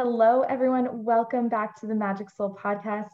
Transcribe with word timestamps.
Hello, 0.00 0.42
everyone. 0.42 1.02
Welcome 1.02 1.48
back 1.48 1.74
to 1.80 1.88
the 1.88 1.94
Magic 1.96 2.30
Soul 2.30 2.56
podcast. 2.56 3.08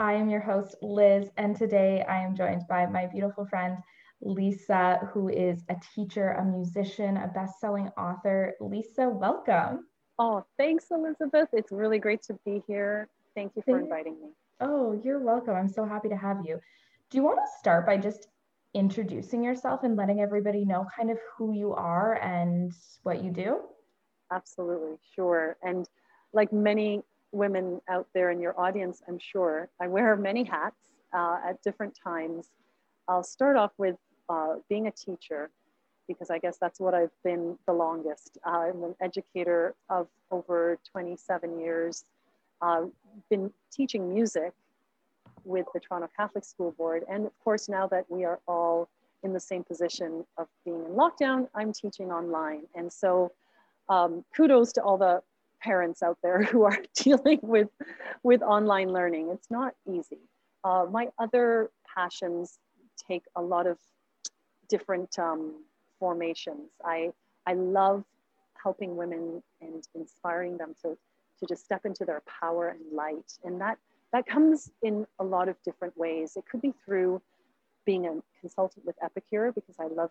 I 0.00 0.14
am 0.14 0.28
your 0.28 0.40
host, 0.40 0.74
Liz, 0.82 1.30
and 1.36 1.54
today 1.54 2.04
I 2.08 2.18
am 2.18 2.34
joined 2.34 2.62
by 2.68 2.86
my 2.86 3.06
beautiful 3.06 3.46
friend, 3.46 3.78
Lisa, 4.20 5.08
who 5.12 5.28
is 5.28 5.62
a 5.68 5.76
teacher, 5.94 6.30
a 6.30 6.44
musician, 6.44 7.18
a 7.18 7.28
best 7.28 7.60
selling 7.60 7.88
author. 7.96 8.54
Lisa, 8.60 9.08
welcome. 9.08 9.86
Oh, 10.18 10.44
thanks, 10.58 10.86
Elizabeth. 10.90 11.50
It's 11.52 11.70
really 11.70 12.00
great 12.00 12.22
to 12.22 12.36
be 12.44 12.64
here. 12.66 13.08
Thank 13.36 13.52
you 13.54 13.62
for 13.62 13.78
inviting 13.78 14.20
me. 14.20 14.30
Oh, 14.58 15.00
you're 15.04 15.22
welcome. 15.22 15.54
I'm 15.54 15.68
so 15.68 15.84
happy 15.84 16.08
to 16.08 16.16
have 16.16 16.38
you. 16.44 16.58
Do 17.10 17.16
you 17.16 17.22
want 17.22 17.38
to 17.38 17.58
start 17.60 17.86
by 17.86 17.96
just 17.96 18.26
introducing 18.74 19.44
yourself 19.44 19.84
and 19.84 19.94
letting 19.94 20.20
everybody 20.20 20.64
know 20.64 20.84
kind 20.96 21.12
of 21.12 21.18
who 21.38 21.52
you 21.52 21.74
are 21.74 22.14
and 22.14 22.72
what 23.04 23.22
you 23.22 23.30
do? 23.30 23.60
Absolutely, 24.32 24.96
sure. 25.14 25.56
And 25.62 25.86
like 26.34 26.52
many 26.52 27.02
women 27.32 27.80
out 27.88 28.06
there 28.14 28.30
in 28.30 28.40
your 28.40 28.58
audience, 28.58 29.02
I'm 29.08 29.18
sure, 29.18 29.68
I 29.80 29.88
wear 29.88 30.16
many 30.16 30.44
hats 30.44 30.90
uh, 31.12 31.38
at 31.48 31.62
different 31.62 31.96
times. 32.02 32.50
I'll 33.08 33.22
start 33.22 33.56
off 33.56 33.72
with 33.78 33.96
uh, 34.28 34.56
being 34.68 34.86
a 34.86 34.90
teacher 34.90 35.50
because 36.06 36.30
I 36.30 36.38
guess 36.38 36.58
that's 36.60 36.80
what 36.80 36.94
I've 36.94 37.12
been 37.22 37.58
the 37.66 37.72
longest. 37.72 38.38
Uh, 38.46 38.50
I'm 38.50 38.82
an 38.84 38.94
educator 39.00 39.74
of 39.88 40.08
over 40.30 40.78
27 40.90 41.60
years, 41.60 42.04
uh, 42.60 42.86
been 43.30 43.50
teaching 43.72 44.12
music 44.12 44.52
with 45.44 45.66
the 45.72 45.80
Toronto 45.80 46.08
Catholic 46.16 46.44
School 46.44 46.72
Board. 46.72 47.04
And 47.08 47.26
of 47.26 47.32
course, 47.42 47.68
now 47.68 47.86
that 47.88 48.04
we 48.08 48.24
are 48.24 48.40
all 48.46 48.88
in 49.22 49.32
the 49.32 49.40
same 49.40 49.64
position 49.64 50.24
of 50.36 50.46
being 50.64 50.84
in 50.84 50.92
lockdown, 50.92 51.48
I'm 51.54 51.72
teaching 51.72 52.10
online. 52.10 52.62
And 52.74 52.92
so 52.92 53.32
um, 53.88 54.24
kudos 54.34 54.72
to 54.74 54.82
all 54.82 54.98
the 54.98 55.22
parents 55.64 56.02
out 56.02 56.18
there 56.22 56.42
who 56.50 56.62
are 56.62 56.78
dealing 56.94 57.40
with, 57.42 57.68
with 58.22 58.42
online 58.42 58.92
learning. 58.92 59.30
It's 59.30 59.50
not 59.50 59.74
easy. 59.90 60.20
Uh, 60.62 60.86
my 60.90 61.08
other 61.18 61.70
passions 61.94 62.58
take 63.08 63.24
a 63.36 63.42
lot 63.42 63.66
of 63.66 63.78
different 64.68 65.18
um, 65.18 65.64
formations. 65.98 66.70
I, 66.84 67.12
I 67.46 67.54
love 67.54 68.04
helping 68.62 68.96
women 68.96 69.42
and 69.60 69.86
inspiring 69.94 70.56
them 70.56 70.74
to, 70.82 70.96
to 71.40 71.46
just 71.46 71.64
step 71.64 71.84
into 71.84 72.04
their 72.04 72.22
power 72.40 72.68
and 72.68 72.80
light. 72.92 73.32
And 73.44 73.60
that, 73.60 73.78
that 74.12 74.26
comes 74.26 74.70
in 74.82 75.06
a 75.18 75.24
lot 75.24 75.48
of 75.48 75.56
different 75.64 75.96
ways. 75.98 76.36
It 76.36 76.44
could 76.50 76.62
be 76.62 76.72
through 76.84 77.20
being 77.84 78.06
a 78.06 78.22
consultant 78.40 78.86
with 78.86 78.96
Epicure 79.02 79.52
because 79.52 79.76
I 79.78 79.86
love 79.86 80.10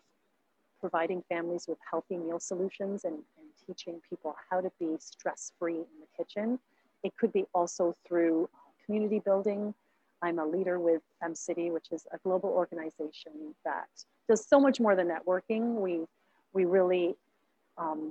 providing 0.84 1.24
families 1.30 1.66
with 1.70 1.78
healthy 1.90 2.18
meal 2.18 2.42
solutions 2.52 3.06
and, 3.06 3.20
and 3.38 3.48
teaching 3.66 3.96
people 4.10 4.36
how 4.50 4.60
to 4.60 4.70
be 4.82 4.90
stress-free 5.00 5.82
in 5.92 5.96
the 6.04 6.10
kitchen. 6.18 6.60
It 7.04 7.14
could 7.18 7.32
be 7.32 7.46
also 7.54 7.96
through 8.06 8.50
community 8.86 9.20
building. 9.20 9.74
I'm 10.22 10.40
a 10.40 10.48
leader 10.56 10.78
with 10.88 11.02
FemCity, 11.22 11.72
which 11.72 11.90
is 11.96 12.06
a 12.12 12.18
global 12.18 12.50
organization 12.50 13.56
that 13.64 13.88
does 14.28 14.46
so 14.46 14.60
much 14.60 14.78
more 14.82 14.96
than 14.98 15.08
networking. 15.16 15.64
We, 15.76 16.02
we 16.52 16.66
really, 16.66 17.16
um, 17.78 18.02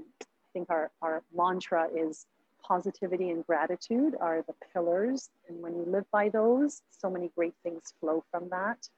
think 0.55 0.71
our, 0.71 0.91
our 1.03 1.23
mantra 1.37 1.89
is 1.95 2.27
positivity 2.63 3.29
and 3.35 3.47
gratitude 3.47 4.15
are 4.19 4.43
the 4.47 4.55
pillars. 4.73 5.31
And 5.47 5.61
when 5.63 5.75
you 5.75 5.85
live 5.87 6.07
by 6.11 6.31
those, 6.31 6.83
so 6.91 7.11
many 7.11 7.31
great 7.37 7.55
things 7.63 7.93
flow 8.01 8.25
from 8.31 8.49
that. 8.51 8.89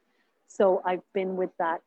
So 0.47 0.81
I've 0.85 1.05
been 1.13 1.35
with 1.35 1.51
that 1.59 1.81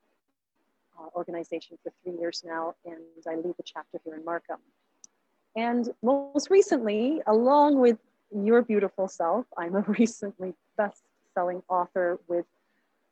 uh, 0.98 1.06
organization 1.14 1.78
for 1.82 1.92
three 2.02 2.18
years 2.18 2.42
now, 2.44 2.74
and 2.84 2.98
I 3.26 3.36
lead 3.36 3.54
the 3.56 3.62
chapter 3.64 4.00
here 4.04 4.14
in 4.14 4.24
Markham. 4.24 4.58
And 5.56 5.88
most 6.02 6.50
recently, 6.50 7.20
along 7.26 7.78
with 7.78 7.98
your 8.34 8.62
beautiful 8.62 9.08
self, 9.08 9.46
I'm 9.56 9.74
a 9.74 9.80
recently 9.88 10.54
best-selling 10.76 11.62
author 11.68 12.18
with 12.28 12.46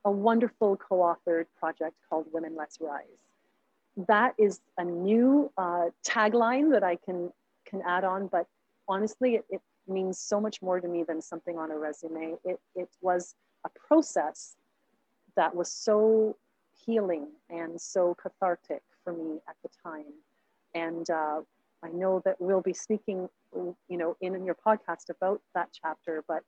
a 0.05 0.11
wonderful 0.11 0.77
co-authored 0.77 1.47
project 1.59 1.97
called 2.09 2.27
Women 2.33 2.55
Let's 2.57 2.79
Rise. 2.81 3.05
That 4.09 4.35
is 4.39 4.61
a 4.79 4.85
new 4.85 5.51
uh, 5.57 5.87
tagline 6.07 6.71
that 6.73 6.85
I 6.85 6.97
can 6.97 7.33
can 7.67 7.83
add 7.85 8.05
on, 8.05 8.29
but 8.29 8.47
honestly, 8.87 9.35
it, 9.35 9.45
it 9.51 9.61
means 9.89 10.21
so 10.21 10.41
much 10.41 10.63
more 10.63 10.81
to 10.81 10.87
me 10.87 11.03
than 11.03 11.21
something 11.21 11.59
on 11.59 11.73
a 11.73 11.79
resume. 11.79 12.37
It, 12.45 12.61
it 12.77 12.89
was 13.01 13.35
a 13.65 13.71
process 13.89 14.55
that 15.37 15.55
was 15.55 15.71
so 15.71 16.37
healing 16.87 17.29
and 17.51 17.81
so 17.81 18.17
cathartic 18.21 18.83
for 19.05 19.13
me 19.13 19.41
at 19.49 19.57
the 19.63 19.69
time. 19.83 20.13
And 20.75 21.09
uh, 21.11 21.41
I 21.83 21.89
know 21.89 22.23
that 22.25 22.37
we'll 22.41 22.61
be 22.61 22.73
speaking, 22.73 23.29
you 23.55 23.99
know, 23.99 24.17
in, 24.21 24.35
in 24.35 24.45
your 24.45 24.57
podcast 24.67 25.11
about 25.11 25.41
that 25.55 25.69
chapter, 25.73 26.25
but 26.27 26.43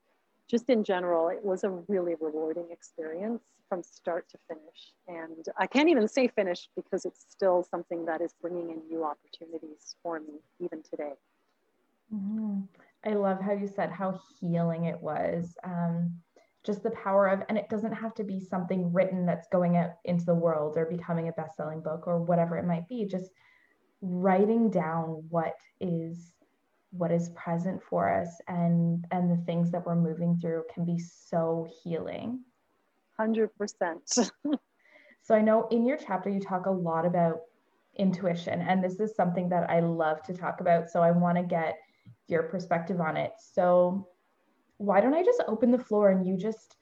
just 0.49 0.71
in 0.71 0.83
general, 0.83 1.29
it 1.29 1.45
was 1.45 1.65
a 1.65 1.71
really 1.89 2.15
rewarding 2.21 2.67
experience 2.71 3.43
from 3.69 3.83
start 3.83 4.27
to 4.31 4.39
finish. 4.49 4.93
And 5.07 5.47
I 5.59 5.67
can't 5.67 5.89
even 5.91 6.09
say 6.09 6.29
finish 6.29 6.69
because 6.75 7.05
it's 7.05 7.27
still 7.29 7.67
something 7.71 8.07
that 8.07 8.21
is 8.23 8.35
bringing 8.41 8.71
in 8.71 8.81
new 8.89 9.05
opportunities 9.05 9.97
for 10.03 10.21
me 10.21 10.41
even 10.59 10.83
today. 10.83 11.13
Mm-hmm. 12.15 12.61
I 13.05 13.11
love 13.11 13.41
how 13.41 13.53
you 13.53 13.69
said 13.69 13.91
how 13.91 14.19
healing 14.41 14.85
it 14.85 15.01
was. 15.01 15.55
Um, 15.65 16.15
just 16.69 16.83
the 16.83 16.91
power 16.91 17.29
of, 17.29 17.41
and 17.49 17.57
it 17.57 17.71
doesn't 17.71 17.95
have 17.95 18.15
to 18.15 18.23
be 18.23 18.39
something 18.39 18.93
written 18.93 19.25
that's 19.25 19.49
going 19.49 19.79
out 19.79 19.93
into 20.05 20.27
the 20.27 20.35
world 20.35 20.77
or 20.77 20.85
becoming 20.85 21.29
a 21.29 21.33
best 21.33 21.57
selling 21.57 21.81
book 21.81 22.07
or 22.07 22.23
whatever 22.23 22.59
it 22.59 22.67
might 22.67 22.87
be, 22.87 23.07
just 23.07 23.31
writing 24.03 24.69
down 24.69 25.25
what 25.31 25.55
is 25.81 26.35
what 26.91 27.11
is 27.11 27.31
present 27.31 27.83
for 27.83 28.09
us 28.11 28.29
and 28.49 29.07
and 29.11 29.31
the 29.31 29.45
things 29.45 29.71
that 29.71 29.85
we're 29.85 29.95
moving 29.95 30.39
through 30.39 30.63
can 30.73 30.85
be 30.85 30.99
so 30.99 31.67
healing. 31.83 32.41
100% 33.19 33.49
so 35.23 35.35
i 35.35 35.41
know 35.41 35.67
in 35.71 35.85
your 35.85 35.97
chapter 35.97 36.31
you 36.31 36.39
talk 36.39 36.67
a 36.67 36.71
lot 36.71 37.05
about 37.05 37.41
intuition 37.97 38.61
and 38.61 38.85
this 38.85 39.01
is 39.01 39.17
something 39.17 39.49
that 39.49 39.69
i 39.69 39.81
love 39.81 40.23
to 40.23 40.35
talk 40.35 40.61
about. 40.61 40.91
So 40.91 41.01
i 41.03 41.11
want 41.11 41.39
to 41.39 41.43
get 41.43 41.77
your 42.29 42.45
perspective 42.45 43.01
on 43.01 43.17
it. 43.17 43.33
So 43.39 44.09
why 44.79 45.01
don't 45.01 45.15
I 45.15 45.23
just 45.23 45.43
open 45.47 45.71
the 45.71 45.79
floor 45.79 46.11
and 46.11 46.27
you 46.27 46.37
just 46.37 46.77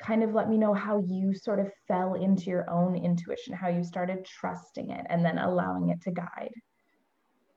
kind 0.00 0.22
of 0.22 0.32
let 0.32 0.48
me 0.48 0.56
know 0.56 0.72
how 0.72 1.02
you 1.06 1.34
sort 1.34 1.58
of 1.58 1.70
fell 1.86 2.14
into 2.14 2.44
your 2.44 2.68
own 2.70 2.96
intuition, 2.96 3.52
how 3.54 3.68
you 3.68 3.84
started 3.84 4.24
trusting 4.24 4.90
it 4.90 5.06
and 5.10 5.24
then 5.24 5.38
allowing 5.38 5.90
it 5.90 6.00
to 6.02 6.10
guide? 6.10 6.52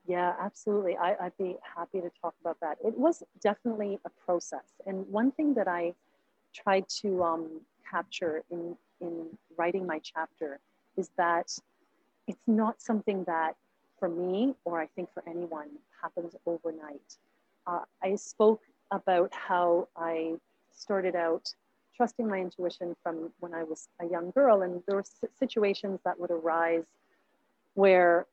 Yeah, 0.06 0.34
absolutely. 0.38 0.96
I, 0.96 1.14
would 1.22 1.36
be 1.38 1.56
happy 1.62 2.00
to 2.00 2.10
talk 2.20 2.34
about 2.42 2.58
that. 2.60 2.76
It 2.84 2.96
was 2.96 3.22
definitely 3.40 3.98
a 4.04 4.10
process. 4.10 4.74
And 4.86 5.08
one 5.08 5.32
thing 5.32 5.54
that 5.54 5.68
I 5.68 5.94
tried 6.54 6.86
to 7.00 7.22
um, 7.22 7.60
capture 7.90 8.42
in, 8.50 8.76
in 9.00 9.26
writing 9.56 9.86
my 9.86 10.00
chapter 10.02 10.60
is 10.98 11.10
that 11.16 11.50
it's 12.26 12.46
not 12.46 12.82
something 12.82 13.24
that 13.24 13.56
for 13.98 14.08
me, 14.08 14.54
or 14.64 14.80
I 14.80 14.86
think 14.94 15.08
for 15.14 15.22
anyone, 15.26 15.68
happens 16.02 16.36
overnight. 16.44 17.16
Uh, 17.66 17.80
I 18.02 18.16
spoke 18.16 18.60
about 18.94 19.32
how 19.32 19.88
I 19.96 20.34
started 20.72 21.16
out 21.16 21.52
trusting 21.96 22.26
my 22.26 22.38
intuition 22.38 22.96
from 23.02 23.30
when 23.40 23.54
I 23.54 23.62
was 23.62 23.88
a 24.00 24.06
young 24.06 24.30
girl. 24.30 24.62
And 24.62 24.82
there 24.86 24.96
were 24.96 25.04
situations 25.38 26.00
that 26.04 26.18
would 26.18 26.30
arise 26.30 26.84
where 27.74 28.26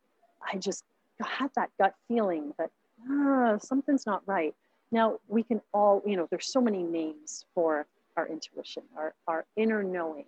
I 0.52 0.58
just 0.58 0.84
had 1.20 1.52
that 1.56 1.70
gut 1.78 1.94
feeling 2.08 2.54
that 2.58 2.72
ah, 3.10 3.58
something's 3.58 4.06
not 4.06 4.24
right. 4.26 4.56
Now, 4.92 5.20
we 5.28 5.44
can 5.44 5.62
all, 5.74 6.02
you 6.06 6.18
know, 6.18 6.28
there's 6.30 6.52
so 6.52 6.62
many 6.62 6.84
names 6.84 7.46
for 7.54 7.86
our 8.18 8.28
intuition, 8.28 8.84
our, 8.98 9.14
our 9.28 9.46
inner 9.56 9.84
knowing, 9.84 10.26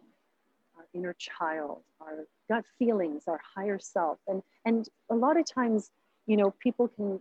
our 0.78 0.86
inner 0.94 1.14
child, 1.14 1.82
our 2.00 2.26
gut 2.48 2.64
feelings, 2.80 3.24
our 3.28 3.42
higher 3.56 3.80
self. 3.80 4.20
And, 4.28 4.42
and 4.66 4.88
a 5.10 5.16
lot 5.16 5.38
of 5.38 5.46
times, 5.46 5.92
you 6.28 6.38
know, 6.38 6.52
people 6.60 6.88
can 6.88 7.20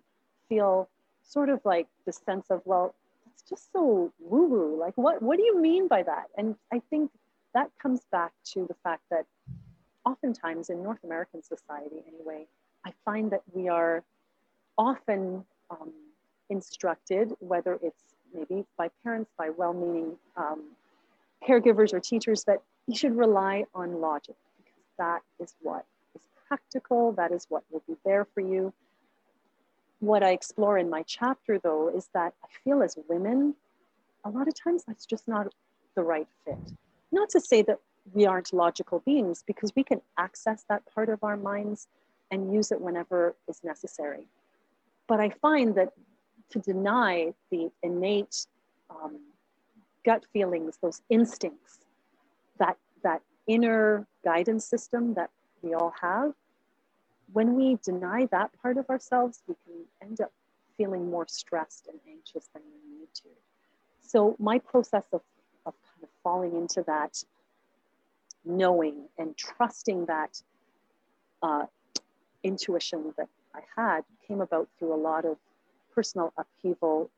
feel 0.48 0.88
sort 1.22 1.48
of 1.48 1.60
like 1.64 1.88
the 2.06 2.12
sense 2.12 2.46
of, 2.50 2.62
well, 2.64 2.94
it's 3.32 3.42
just 3.48 3.72
so 3.72 4.12
woo 4.20 4.46
woo. 4.46 4.76
Like, 4.78 4.94
what, 4.96 5.22
what 5.22 5.36
do 5.36 5.44
you 5.44 5.60
mean 5.60 5.88
by 5.88 6.02
that? 6.02 6.24
And 6.36 6.56
I 6.72 6.80
think 6.90 7.10
that 7.54 7.70
comes 7.80 8.00
back 8.10 8.32
to 8.52 8.66
the 8.66 8.74
fact 8.82 9.02
that 9.10 9.26
oftentimes 10.04 10.70
in 10.70 10.82
North 10.82 11.02
American 11.04 11.42
society, 11.42 12.02
anyway, 12.06 12.46
I 12.84 12.92
find 13.04 13.30
that 13.30 13.42
we 13.52 13.68
are 13.68 14.02
often 14.76 15.44
um, 15.70 15.92
instructed, 16.50 17.32
whether 17.38 17.78
it's 17.82 18.02
maybe 18.34 18.64
by 18.76 18.90
parents, 19.02 19.30
by 19.38 19.50
well 19.50 19.72
meaning 19.72 20.16
um, 20.36 20.62
caregivers 21.46 21.92
or 21.92 22.00
teachers, 22.00 22.44
that 22.44 22.62
you 22.86 22.96
should 22.96 23.16
rely 23.16 23.64
on 23.74 24.00
logic 24.00 24.36
because 24.58 24.82
that 24.98 25.20
is 25.38 25.54
what 25.62 25.84
is 26.14 26.22
practical, 26.48 27.12
that 27.12 27.32
is 27.32 27.46
what 27.48 27.62
will 27.70 27.82
be 27.86 27.96
there 28.04 28.26
for 28.34 28.40
you 28.40 28.72
what 30.02 30.24
I 30.24 30.30
explore 30.32 30.78
in 30.78 30.90
my 30.90 31.04
chapter, 31.04 31.60
though, 31.60 31.88
is 31.88 32.08
that 32.12 32.34
I 32.42 32.48
feel 32.64 32.82
as 32.82 32.98
women, 33.08 33.54
a 34.24 34.30
lot 34.30 34.48
of 34.48 34.54
times 34.54 34.82
that's 34.84 35.06
just 35.06 35.28
not 35.28 35.54
the 35.94 36.02
right 36.02 36.26
fit. 36.44 36.58
Not 37.12 37.30
to 37.30 37.40
say 37.40 37.62
that 37.62 37.78
we 38.12 38.26
aren't 38.26 38.52
logical 38.52 38.98
beings, 39.06 39.44
because 39.46 39.72
we 39.76 39.84
can 39.84 40.00
access 40.18 40.64
that 40.68 40.82
part 40.92 41.08
of 41.08 41.22
our 41.22 41.36
minds 41.36 41.86
and 42.32 42.52
use 42.52 42.72
it 42.72 42.80
whenever 42.80 43.36
is 43.48 43.62
necessary. 43.62 44.26
But 45.06 45.20
I 45.20 45.30
find 45.30 45.76
that 45.76 45.92
to 46.50 46.58
deny 46.58 47.32
the 47.52 47.70
innate 47.84 48.46
um, 48.90 49.20
gut 50.04 50.24
feelings, 50.32 50.78
those 50.82 51.00
instincts, 51.10 51.78
that, 52.58 52.76
that 53.04 53.22
inner 53.46 54.04
guidance 54.24 54.64
system 54.64 55.14
that 55.14 55.30
we 55.62 55.74
all 55.74 55.94
have, 56.00 56.32
when 57.32 57.54
we 57.54 57.78
deny 57.82 58.26
that 58.30 58.50
part 58.60 58.76
of 58.76 58.88
ourselves, 58.90 59.42
we 59.46 59.54
can 59.64 59.84
end 60.02 60.20
up 60.20 60.32
feeling 60.76 61.10
more 61.10 61.26
stressed 61.28 61.88
and 61.88 61.98
anxious 62.08 62.48
than 62.52 62.62
we 62.62 62.98
need 62.98 63.08
to. 63.14 63.28
So 64.00 64.36
my 64.38 64.58
process 64.58 65.04
of, 65.12 65.20
of 65.64 65.74
kind 65.82 66.02
of 66.02 66.08
falling 66.22 66.56
into 66.56 66.82
that 66.86 67.22
knowing 68.44 69.08
and 69.18 69.36
trusting 69.36 70.06
that 70.06 70.42
uh, 71.42 71.66
intuition 72.42 73.14
that 73.16 73.28
I 73.54 73.60
had 73.76 74.02
came 74.26 74.40
about 74.40 74.68
through 74.78 74.94
a 74.94 74.96
lot 74.96 75.24
of 75.24 75.36
personal 75.94 76.32
upheaval 76.36 77.10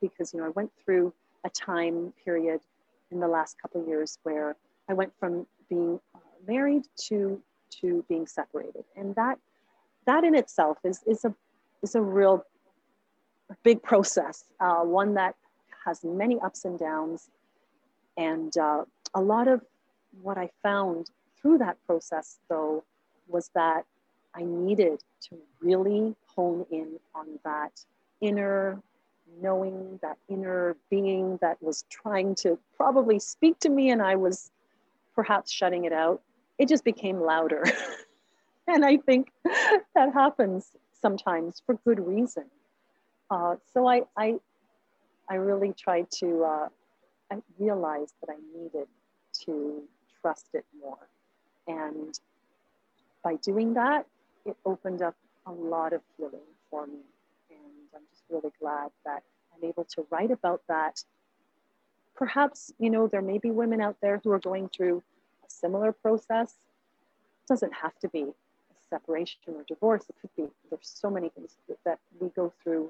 because 0.00 0.32
you 0.32 0.40
know 0.40 0.46
I 0.46 0.50
went 0.50 0.72
through 0.84 1.12
a 1.44 1.50
time 1.50 2.12
period 2.24 2.60
in 3.10 3.20
the 3.20 3.28
last 3.28 3.60
couple 3.60 3.82
of 3.82 3.88
years 3.88 4.18
where 4.22 4.56
I 4.88 4.94
went 4.94 5.12
from 5.18 5.46
being 5.68 6.00
uh, 6.14 6.18
married 6.46 6.84
to 7.08 7.40
to 7.80 8.04
being 8.08 8.26
separated, 8.26 8.84
and 8.96 9.14
that 9.16 9.38
that 10.06 10.24
in 10.24 10.34
itself 10.34 10.78
is 10.84 11.02
is 11.06 11.24
a 11.24 11.34
is 11.82 11.94
a 11.94 12.00
real 12.00 12.44
big 13.62 13.82
process, 13.82 14.44
uh, 14.60 14.80
one 14.80 15.14
that 15.14 15.34
has 15.84 16.02
many 16.02 16.38
ups 16.40 16.64
and 16.64 16.78
downs, 16.78 17.30
and 18.16 18.56
uh, 18.56 18.84
a 19.14 19.20
lot 19.20 19.48
of 19.48 19.60
what 20.22 20.38
I 20.38 20.50
found 20.62 21.10
through 21.40 21.58
that 21.58 21.76
process 21.86 22.38
though 22.48 22.84
was 23.28 23.50
that 23.54 23.84
I 24.34 24.42
needed 24.42 25.02
to 25.28 25.38
really 25.60 26.14
hone 26.26 26.66
in 26.70 26.98
on 27.14 27.38
that 27.44 27.84
inner 28.20 28.80
knowing, 29.40 29.98
that 30.02 30.16
inner 30.28 30.76
being 30.90 31.38
that 31.40 31.62
was 31.62 31.84
trying 31.90 32.34
to 32.36 32.58
probably 32.76 33.18
speak 33.18 33.58
to 33.60 33.68
me 33.68 33.90
and 33.90 34.02
I 34.02 34.16
was 34.16 34.50
perhaps 35.14 35.52
shutting 35.52 35.84
it 35.84 35.92
out. 35.92 36.20
It 36.58 36.68
just 36.68 36.84
became 36.84 37.20
louder. 37.20 37.64
and 38.68 38.84
I 38.84 38.96
think 38.96 39.28
that 39.44 40.12
happens 40.12 40.70
sometimes 41.00 41.62
for 41.66 41.74
good 41.84 42.00
reason. 42.00 42.44
Uh, 43.30 43.56
so 43.72 43.86
I, 43.86 44.02
I, 44.16 44.36
I 45.28 45.34
really 45.34 45.72
tried 45.72 46.10
to, 46.18 46.44
uh, 46.44 46.68
I 47.30 47.36
realized 47.58 48.14
that 48.20 48.32
I 48.32 48.58
needed 48.58 48.88
to 49.44 49.82
trust 50.20 50.48
it 50.54 50.64
more. 50.80 51.08
And 51.66 52.18
by 53.22 53.36
doing 53.36 53.74
that, 53.74 54.06
it 54.46 54.56
opened 54.64 55.02
up 55.02 55.16
a 55.46 55.52
lot 55.52 55.92
of 55.92 56.00
healing 56.16 56.40
for 56.70 56.86
me. 56.86 57.00
And 57.50 57.88
I'm 57.94 58.02
just 58.10 58.24
really 58.30 58.52
glad 58.60 58.90
that 59.04 59.22
I'm 59.54 59.68
able 59.68 59.84
to 59.84 60.06
write 60.10 60.30
about 60.30 60.62
that. 60.68 61.02
Perhaps, 62.14 62.72
you 62.78 62.90
know, 62.90 63.08
there 63.08 63.22
may 63.22 63.38
be 63.38 63.50
women 63.50 63.80
out 63.80 63.96
there 64.00 64.20
who 64.22 64.30
are 64.30 64.38
going 64.38 64.68
through 64.68 65.02
a 65.46 65.50
similar 65.50 65.92
process. 65.92 66.52
It 66.52 67.48
doesn't 67.48 67.74
have 67.74 67.98
to 68.00 68.08
be 68.08 68.26
separation 68.94 69.50
or 69.58 69.64
divorce. 69.74 70.04
It 70.10 70.16
could 70.20 70.34
be, 70.36 70.46
there's 70.70 70.92
so 71.04 71.10
many 71.16 71.28
things 71.28 71.50
that 71.88 71.98
we 72.20 72.28
go 72.40 72.52
through 72.60 72.84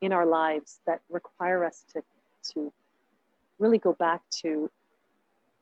in 0.00 0.10
our 0.12 0.26
lives 0.26 0.70
that 0.86 1.00
require 1.18 1.60
us 1.64 1.78
to, 1.92 2.02
to 2.52 2.72
really 3.58 3.78
go 3.78 3.92
back 4.06 4.20
to 4.42 4.70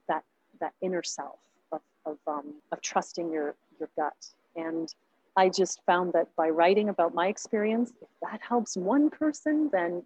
that, 0.09 0.25
that 0.61 0.73
inner 0.81 1.03
self 1.03 1.39
of, 1.71 1.83
of, 2.07 2.19
um, 2.27 2.55
of 2.73 2.81
trusting 2.81 3.31
your, 3.37 3.55
your 3.79 3.89
gut. 3.97 4.21
And 4.57 4.89
I 5.37 5.49
just 5.49 5.77
found 5.87 6.13
that 6.13 6.29
by 6.37 6.49
writing 6.61 6.89
about 6.89 7.15
my 7.15 7.27
experience, 7.29 7.93
if 8.01 8.09
that 8.23 8.41
helps 8.49 8.77
one 8.77 9.11
person, 9.11 9.71
then 9.73 10.03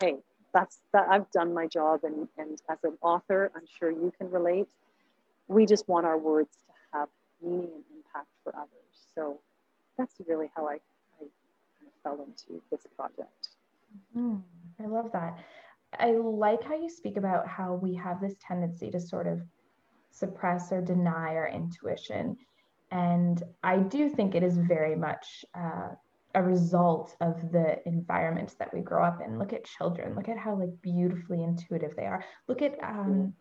hey, 0.00 0.16
that's 0.52 0.78
that 0.92 1.06
I've 1.08 1.30
done 1.30 1.54
my 1.54 1.66
job. 1.66 2.00
And, 2.04 2.28
and 2.38 2.60
as 2.68 2.78
an 2.84 2.96
author, 3.02 3.50
I'm 3.56 3.68
sure 3.78 3.90
you 3.90 4.12
can 4.18 4.30
relate. 4.30 4.68
We 5.48 5.66
just 5.66 5.88
want 5.88 6.06
our 6.06 6.18
words 6.18 6.50
to 6.66 6.98
have 6.98 7.08
meaning 7.42 7.70
and 7.78 7.84
impact 7.96 8.28
for 8.42 8.54
others. 8.56 8.91
So 9.14 9.40
that's 9.98 10.14
really 10.26 10.50
how 10.56 10.66
I, 10.66 10.74
I 11.20 11.26
fell 12.02 12.24
into 12.24 12.62
this 12.70 12.86
project. 12.96 13.48
Mm, 14.16 14.42
I 14.82 14.86
love 14.86 15.10
that. 15.12 15.38
I 15.98 16.12
like 16.12 16.62
how 16.64 16.74
you 16.74 16.88
speak 16.88 17.16
about 17.16 17.46
how 17.46 17.74
we 17.74 17.94
have 17.96 18.20
this 18.20 18.34
tendency 18.46 18.90
to 18.90 19.00
sort 19.00 19.26
of 19.26 19.42
suppress 20.10 20.72
or 20.72 20.80
deny 20.80 21.34
our 21.34 21.48
intuition. 21.48 22.36
And 22.90 23.42
I 23.62 23.78
do 23.78 24.08
think 24.08 24.34
it 24.34 24.42
is 24.42 24.56
very 24.56 24.96
much 24.96 25.44
uh, 25.54 25.88
a 26.34 26.42
result 26.42 27.16
of 27.20 27.52
the 27.52 27.86
environment 27.86 28.54
that 28.58 28.72
we 28.72 28.80
grow 28.80 29.04
up 29.04 29.20
in. 29.24 29.38
Look 29.38 29.52
at 29.52 29.64
children, 29.64 30.14
look 30.14 30.28
at 30.28 30.38
how 30.38 30.58
like 30.58 30.70
beautifully 30.82 31.42
intuitive 31.42 31.94
they 31.96 32.06
are. 32.06 32.24
Look 32.48 32.62
at 32.62 32.78
um, 32.82 33.34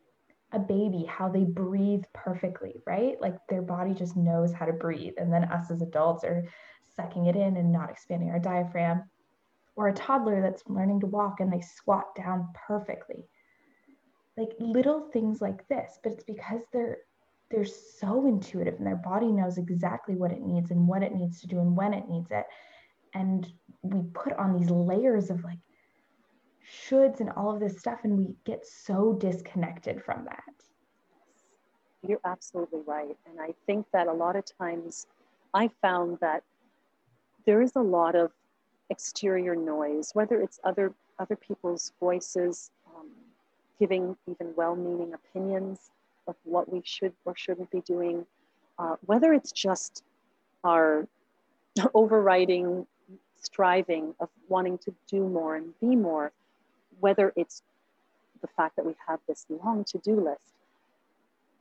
a 0.53 0.59
baby, 0.59 1.05
how 1.05 1.29
they 1.29 1.43
breathe 1.43 2.03
perfectly, 2.13 2.81
right? 2.85 3.19
Like 3.21 3.35
their 3.47 3.61
body 3.61 3.93
just 3.93 4.17
knows 4.17 4.53
how 4.53 4.65
to 4.65 4.73
breathe. 4.73 5.13
And 5.17 5.31
then 5.31 5.45
us 5.45 5.71
as 5.71 5.81
adults 5.81 6.23
are 6.23 6.45
sucking 6.95 7.27
it 7.27 7.35
in 7.35 7.57
and 7.57 7.71
not 7.71 7.89
expanding 7.89 8.29
our 8.29 8.39
diaphragm 8.39 9.03
or 9.75 9.87
a 9.87 9.93
toddler 9.93 10.41
that's 10.41 10.63
learning 10.67 10.99
to 11.01 11.07
walk 11.07 11.39
and 11.39 11.51
they 11.51 11.61
squat 11.61 12.15
down 12.15 12.49
perfectly. 12.67 13.27
Like 14.37 14.49
little 14.59 15.09
things 15.11 15.41
like 15.41 15.67
this, 15.67 15.99
but 16.03 16.13
it's 16.13 16.23
because 16.23 16.61
they're 16.73 16.97
they're 17.49 17.65
so 17.65 18.27
intuitive 18.27 18.75
and 18.75 18.87
their 18.87 18.95
body 18.95 19.29
knows 19.29 19.57
exactly 19.57 20.15
what 20.15 20.31
it 20.31 20.41
needs 20.41 20.71
and 20.71 20.87
what 20.87 21.03
it 21.03 21.13
needs 21.13 21.41
to 21.41 21.47
do 21.47 21.59
and 21.59 21.75
when 21.75 21.93
it 21.93 22.07
needs 22.07 22.31
it. 22.31 22.45
And 23.13 23.45
we 23.81 24.03
put 24.13 24.31
on 24.33 24.57
these 24.57 24.69
layers 24.69 25.29
of 25.29 25.43
like 25.43 25.57
shoulds 26.69 27.19
and 27.19 27.29
all 27.31 27.53
of 27.53 27.59
this 27.59 27.79
stuff, 27.79 27.99
and 28.03 28.17
we 28.17 28.35
get 28.45 28.65
so 28.65 29.13
disconnected 29.13 30.03
from 30.03 30.25
that. 30.25 30.43
You're 32.07 32.21
absolutely 32.25 32.81
right. 32.85 33.17
And 33.29 33.39
I 33.39 33.53
think 33.65 33.85
that 33.93 34.07
a 34.07 34.13
lot 34.13 34.35
of 34.35 34.45
times 34.57 35.07
I 35.53 35.69
found 35.81 36.17
that 36.19 36.43
there 37.45 37.61
is 37.61 37.73
a 37.75 37.81
lot 37.81 38.15
of 38.15 38.31
exterior 38.89 39.55
noise, 39.55 40.11
whether 40.13 40.41
it's 40.41 40.59
other 40.63 40.93
other 41.19 41.35
people's 41.35 41.93
voices, 41.99 42.71
um, 42.95 43.07
giving 43.79 44.15
even 44.27 44.53
well-meaning 44.55 45.13
opinions 45.13 45.91
of 46.27 46.35
what 46.43 46.71
we 46.71 46.81
should 46.83 47.13
or 47.25 47.35
shouldn't 47.35 47.69
be 47.69 47.81
doing, 47.81 48.25
uh, 48.79 48.95
whether 49.05 49.33
it's 49.33 49.51
just 49.51 50.03
our 50.63 51.07
overriding 51.93 52.87
striving 53.39 54.13
of 54.19 54.29
wanting 54.49 54.77
to 54.79 54.93
do 55.07 55.27
more 55.27 55.55
and 55.55 55.79
be 55.79 55.95
more, 55.95 56.31
whether 57.01 57.33
it's 57.35 57.61
the 58.41 58.47
fact 58.47 58.75
that 58.77 58.85
we 58.85 58.95
have 59.07 59.19
this 59.27 59.45
long 59.49 59.83
to-do 59.83 60.15
list. 60.15 60.39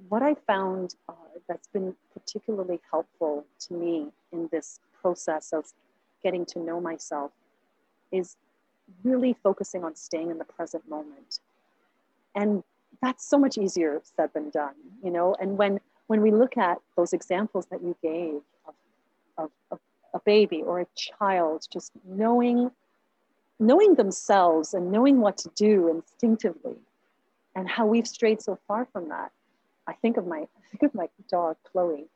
What 0.09 0.23
I 0.23 0.35
found 0.35 0.94
uh, 1.09 1.12
that's 1.49 1.68
been 1.68 1.94
particularly 2.14 2.80
helpful 2.90 3.44
to 3.66 3.75
me 3.75 4.06
in 4.32 4.49
this 4.50 4.80
process 5.02 5.52
of 5.52 5.64
getting 6.23 6.47
to 6.47 6.59
know 6.59 6.80
myself 6.80 7.32
is 8.12 8.37
really 9.02 9.37
focusing 9.42 9.85
on 9.85 9.94
staying 9.94 10.30
in 10.30 10.38
the 10.38 10.44
present 10.44 10.88
moment. 10.88 11.40
And 12.35 12.62
that's 13.02 13.26
so 13.26 13.38
much 13.38 13.59
easier 13.59 14.00
said 14.16 14.30
than 14.35 14.50
done, 14.50 14.75
you 15.02 15.11
know? 15.11 15.35
And 15.40 15.59
when, 15.59 15.80
when 16.06 16.23
we 16.23 16.30
look 16.30 16.56
at 16.56 16.78
those 16.97 17.12
examples 17.12 17.66
that 17.66 17.82
you 17.82 17.97
gave 18.02 18.40
of, 18.66 18.75
of, 19.38 19.50
of 19.70 19.78
a 20.14 20.20
baby 20.20 20.62
or 20.62 20.80
a 20.80 20.87
child 20.97 21.66
just 21.73 21.92
knowing, 22.04 22.70
knowing 23.60 23.94
themselves 23.94 24.74
and 24.74 24.90
knowing 24.90 25.20
what 25.20 25.36
to 25.36 25.50
do 25.54 25.88
instinctively 25.88 26.76
and 27.54 27.68
how 27.68 27.86
we've 27.86 28.08
strayed 28.08 28.40
so 28.40 28.58
far 28.66 28.86
from 28.92 29.08
that. 29.10 29.30
I 29.86 29.92
think 29.92 30.16
of 30.16 30.26
my, 30.26 30.38
I 30.38 30.76
think 30.76 30.82
of 30.82 30.94
my 30.94 31.08
dog, 31.30 31.56
Chloe. 31.70 32.06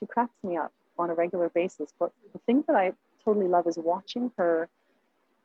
She 0.00 0.06
cracks 0.06 0.42
me 0.42 0.56
up 0.56 0.72
on 0.98 1.10
a 1.10 1.14
regular 1.14 1.50
basis. 1.50 1.92
But 1.98 2.10
the 2.32 2.38
thing 2.40 2.64
that 2.66 2.74
I 2.74 2.92
totally 3.24 3.48
love 3.48 3.66
is 3.66 3.78
watching 3.78 4.32
her 4.38 4.68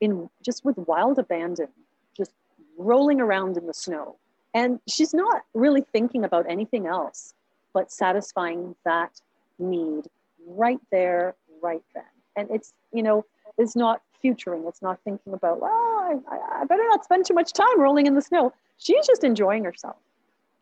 in 0.00 0.30
just 0.42 0.64
with 0.64 0.78
wild 0.78 1.18
abandon, 1.18 1.68
just 2.16 2.32
rolling 2.78 3.20
around 3.20 3.56
in 3.56 3.66
the 3.66 3.74
snow. 3.74 4.16
And 4.54 4.80
she's 4.88 5.12
not 5.12 5.42
really 5.52 5.84
thinking 5.92 6.24
about 6.24 6.46
anything 6.48 6.86
else 6.86 7.34
but 7.72 7.92
satisfying 7.92 8.74
that 8.84 9.20
need 9.58 10.06
right 10.46 10.80
there, 10.90 11.34
right 11.62 11.82
then. 11.94 12.02
And 12.34 12.50
it's, 12.50 12.72
you 12.92 13.02
know, 13.02 13.24
it's 13.58 13.76
not 13.76 14.00
futuring. 14.20 14.64
It's 14.66 14.82
not 14.82 15.00
thinking 15.04 15.32
about, 15.32 15.60
well, 15.60 15.70
I, 15.70 16.60
I 16.60 16.64
better 16.64 16.84
not 16.88 17.04
spend 17.04 17.26
too 17.26 17.34
much 17.34 17.52
time 17.52 17.80
rolling 17.80 18.06
in 18.06 18.14
the 18.14 18.22
snow. 18.22 18.52
She's 18.78 19.06
just 19.06 19.24
enjoying 19.24 19.64
herself. 19.64 19.96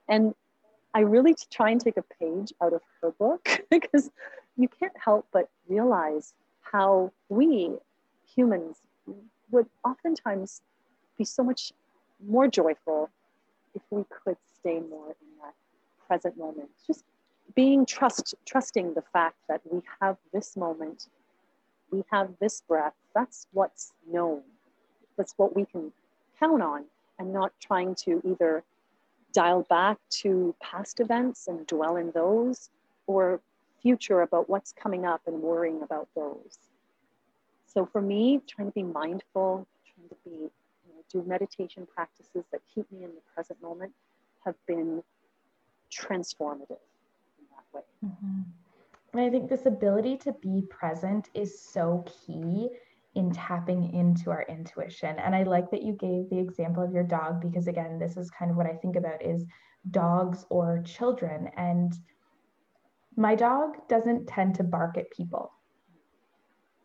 And 0.09 0.35
I 0.95 1.01
really 1.01 1.35
try 1.51 1.71
and 1.71 1.81
take 1.81 1.97
a 1.97 2.05
page 2.21 2.53
out 2.63 2.73
of 2.73 2.81
her 3.01 3.11
book 3.13 3.49
because 3.71 4.11
you 4.57 4.69
can't 4.69 4.97
help 5.03 5.27
but 5.33 5.49
realize 5.69 6.35
how 6.61 7.13
we 7.29 7.73
humans 8.35 8.79
would 9.51 9.67
oftentimes 9.85 10.63
be 11.17 11.25
so 11.25 11.43
much 11.43 11.73
more 12.27 12.49
joyful 12.49 13.11
if 13.75 13.83
we 13.91 14.05
could 14.11 14.37
stay 14.59 14.81
more 14.81 15.09
in 15.09 15.29
that 15.43 15.55
present 16.07 16.37
moment. 16.37 16.69
Just 16.87 17.05
being 17.55 17.87
trust, 17.87 18.35
trusting 18.45 18.95
the 18.95 19.03
fact 19.13 19.37
that 19.49 19.61
we 19.71 19.81
have 20.01 20.17
this 20.33 20.57
moment, 20.57 21.09
we 21.91 22.05
have 22.11 22.31
this 22.41 22.63
breath. 22.63 22.95
That's 23.15 23.47
what's 23.53 23.93
known. 24.11 24.43
that's 25.17 25.35
what 25.37 25.57
we 25.57 25.65
can 25.65 25.93
count 26.39 26.63
on 26.63 26.85
and 27.19 27.33
not 27.33 27.53
trying 27.61 27.95
to 27.97 28.23
either 28.25 28.63
dial 29.33 29.67
back 29.69 29.99
to 30.09 30.55
past 30.63 31.01
events 31.01 31.49
and 31.49 31.67
dwell 31.67 31.97
in 31.97 32.11
those 32.13 32.71
or 33.07 33.41
future 33.83 34.23
about 34.23 34.49
what's 34.49 34.73
coming 34.73 35.05
up 35.05 35.23
and 35.27 35.43
worrying 35.43 35.83
about 35.83 36.09
those. 36.15 36.59
So 37.67 37.87
for 37.87 38.01
me, 38.01 38.41
trying 38.47 38.69
to 38.69 38.73
be 38.73 38.83
mindful, 38.83 39.67
trying 39.95 40.09
to 40.09 40.17
be, 40.25 40.31
you 40.31 40.95
know, 40.95 41.03
do 41.13 41.23
meditation 41.29 41.87
practices 41.93 42.45
that 42.53 42.61
keep 42.75 42.91
me 42.91 43.05
in 43.05 43.11
the 43.11 43.23
present 43.35 43.61
moment 43.63 43.93
have 44.45 44.55
been 44.67 45.03
transformative 45.93 46.83
in 47.39 47.47
that 47.51 47.65
way. 47.73 47.83
Mm-hmm. 48.05 48.41
And 49.19 49.27
I 49.27 49.31
think 49.31 49.51
this 49.51 49.67
ability 49.67 50.17
to 50.19 50.33
be 50.35 50.63
present 50.71 51.29
is 51.35 51.61
so 51.61 52.05
key 52.07 52.69
in 53.17 53.33
tapping 53.33 53.93
into 53.93 54.31
our 54.31 54.47
intuition. 54.49 55.19
And 55.19 55.35
I 55.35 55.43
like 55.43 55.73
that 55.73 55.83
you 55.83 55.95
gave 55.95 56.31
the 56.31 56.39
example 56.39 56.85
of 56.85 56.93
your 56.93 57.03
dog 57.03 57.41
because 57.41 57.67
again, 57.67 57.99
this 57.99 58.17
is 58.17 58.31
kind 58.31 58.49
of 58.49 58.57
what 58.57 58.69
I 58.69 58.75
think 58.75 58.95
about 58.95 59.21
is 59.21 59.45
dogs 59.91 60.47
or 60.51 60.85
children. 60.87 61.51
And 61.57 61.93
my 63.17 63.35
dog 63.35 63.89
doesn't 63.89 64.29
tend 64.29 64.55
to 64.55 64.63
bark 64.63 64.97
at 64.97 65.11
people. 65.11 65.51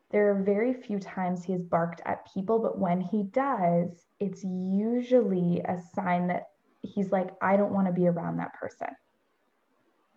There 0.09 0.31
are 0.31 0.41
very 0.41 0.73
few 0.73 0.97
times 0.97 1.43
he 1.43 1.53
has 1.53 1.61
barked 1.61 2.01
at 2.03 2.25
people, 2.33 2.57
but 2.57 2.79
when 2.79 2.99
he 2.99 3.25
does, 3.25 4.07
it's 4.19 4.43
usually 4.43 5.61
a 5.65 5.79
sign 5.93 6.25
that 6.29 6.47
he's 6.81 7.11
like, 7.11 7.29
I 7.43 7.57
don't 7.57 7.73
want 7.73 7.85
to 7.85 7.93
be 7.93 8.07
around 8.07 8.37
that 8.37 8.55
person. 8.55 8.87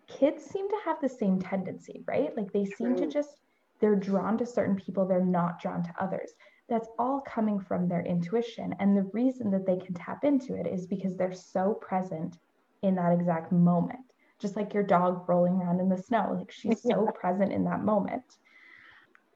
Kids 0.07 0.43
seem 0.45 0.69
to 0.69 0.77
have 0.85 1.01
the 1.01 1.09
same 1.09 1.39
tendency, 1.39 2.03
right? 2.07 2.35
Like 2.35 2.51
they 2.53 2.65
seem 2.65 2.95
to 2.95 3.07
just 3.07 3.41
they're 3.79 3.95
drawn 3.95 4.37
to 4.37 4.45
certain 4.45 4.75
people, 4.75 5.05
they're 5.05 5.23
not 5.23 5.61
drawn 5.61 5.83
to 5.83 5.93
others. 5.99 6.31
That's 6.69 6.89
all 6.97 7.21
coming 7.21 7.59
from 7.59 7.87
their 7.87 8.01
intuition. 8.01 8.75
And 8.79 8.97
the 8.97 9.09
reason 9.13 9.51
that 9.51 9.65
they 9.65 9.77
can 9.77 9.93
tap 9.93 10.23
into 10.23 10.55
it 10.55 10.67
is 10.67 10.87
because 10.87 11.15
they're 11.15 11.33
so 11.33 11.73
present 11.75 12.37
in 12.81 12.95
that 12.95 13.13
exact 13.13 13.51
moment. 13.51 13.99
Just 14.39 14.55
like 14.55 14.73
your 14.73 14.83
dog 14.83 15.27
rolling 15.27 15.55
around 15.55 15.79
in 15.79 15.89
the 15.89 15.97
snow, 15.97 16.35
like 16.37 16.51
she's 16.51 16.81
so 16.81 17.07
present 17.15 17.51
in 17.51 17.63
that 17.65 17.83
moment. 17.83 18.37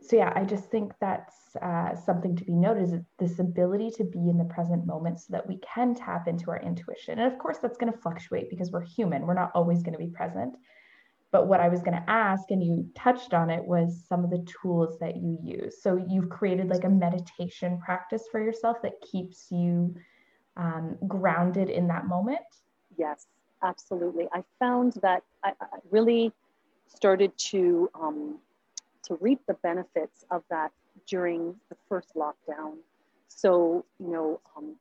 So, 0.04 0.16
yeah, 0.16 0.34
I 0.36 0.44
just 0.44 0.66
think 0.72 0.94
that's 1.00 1.56
uh, 1.62 1.96
something 1.96 2.36
to 2.36 2.44
be 2.44 2.54
noted 2.54 2.92
is 2.92 3.00
this 3.20 3.38
ability 3.38 3.92
to 3.98 4.04
be 4.04 4.30
in 4.30 4.38
the 4.38 4.46
present 4.46 4.86
moment 4.88 5.20
so 5.20 5.28
that 5.30 5.48
we 5.48 5.60
can 5.60 5.94
tap 5.94 6.28
into 6.28 6.50
our 6.50 6.60
intuition. 6.62 7.20
And 7.20 7.32
of 7.32 7.38
course, 7.38 7.60
that's 7.60 7.78
going 7.78 7.94
to 7.94 8.00
fluctuate 8.00 8.50
because 8.50 8.72
we're 8.72 8.84
human, 8.84 9.28
we're 9.28 9.36
not 9.36 9.52
always 9.54 9.84
going 9.84 9.94
to 9.94 10.04
be 10.04 10.10
present. 10.10 10.56
But 11.32 11.48
what 11.48 11.62
I 11.62 11.70
was 11.70 11.82
going 11.82 11.96
to 11.96 12.10
ask, 12.10 12.50
and 12.50 12.64
you 12.64 12.90
touched 12.96 13.34
on 13.34 13.50
it, 13.50 13.64
was 13.64 14.04
some 14.10 14.24
of 14.24 14.32
the 14.32 14.46
tools 14.62 14.98
that 15.00 15.18
you 15.18 15.38
use. 15.42 15.82
So 15.82 16.04
you've 16.10 16.30
created 16.30 16.68
like 16.68 16.84
a 16.84 16.90
meditation 16.90 17.80
practice 17.80 18.24
for 18.32 18.42
yourself 18.42 18.82
that 18.82 18.94
keeps 19.02 19.48
you 19.50 19.96
um, 20.58 20.98
grounded 21.08 21.70
in 21.70 21.88
that 21.88 22.08
moment. 22.08 22.42
Yes, 22.98 23.28
absolutely. 23.64 24.28
I 24.34 24.44
found 24.60 24.94
that 25.04 25.24
I, 25.44 25.54
I 25.62 25.78
really 25.90 26.34
started 26.88 27.38
to 27.38 27.90
um, 27.96 28.40
to 29.04 29.16
reap 29.16 29.40
the 29.48 29.56
benefits 29.56 30.24
of 30.32 30.44
that 30.50 30.72
during 31.08 31.56
the 31.70 31.76
first 31.90 32.16
lockdown. 32.16 32.76
So 33.28 33.86
you 34.00 34.12
know, 34.12 34.40
um, 34.58 34.76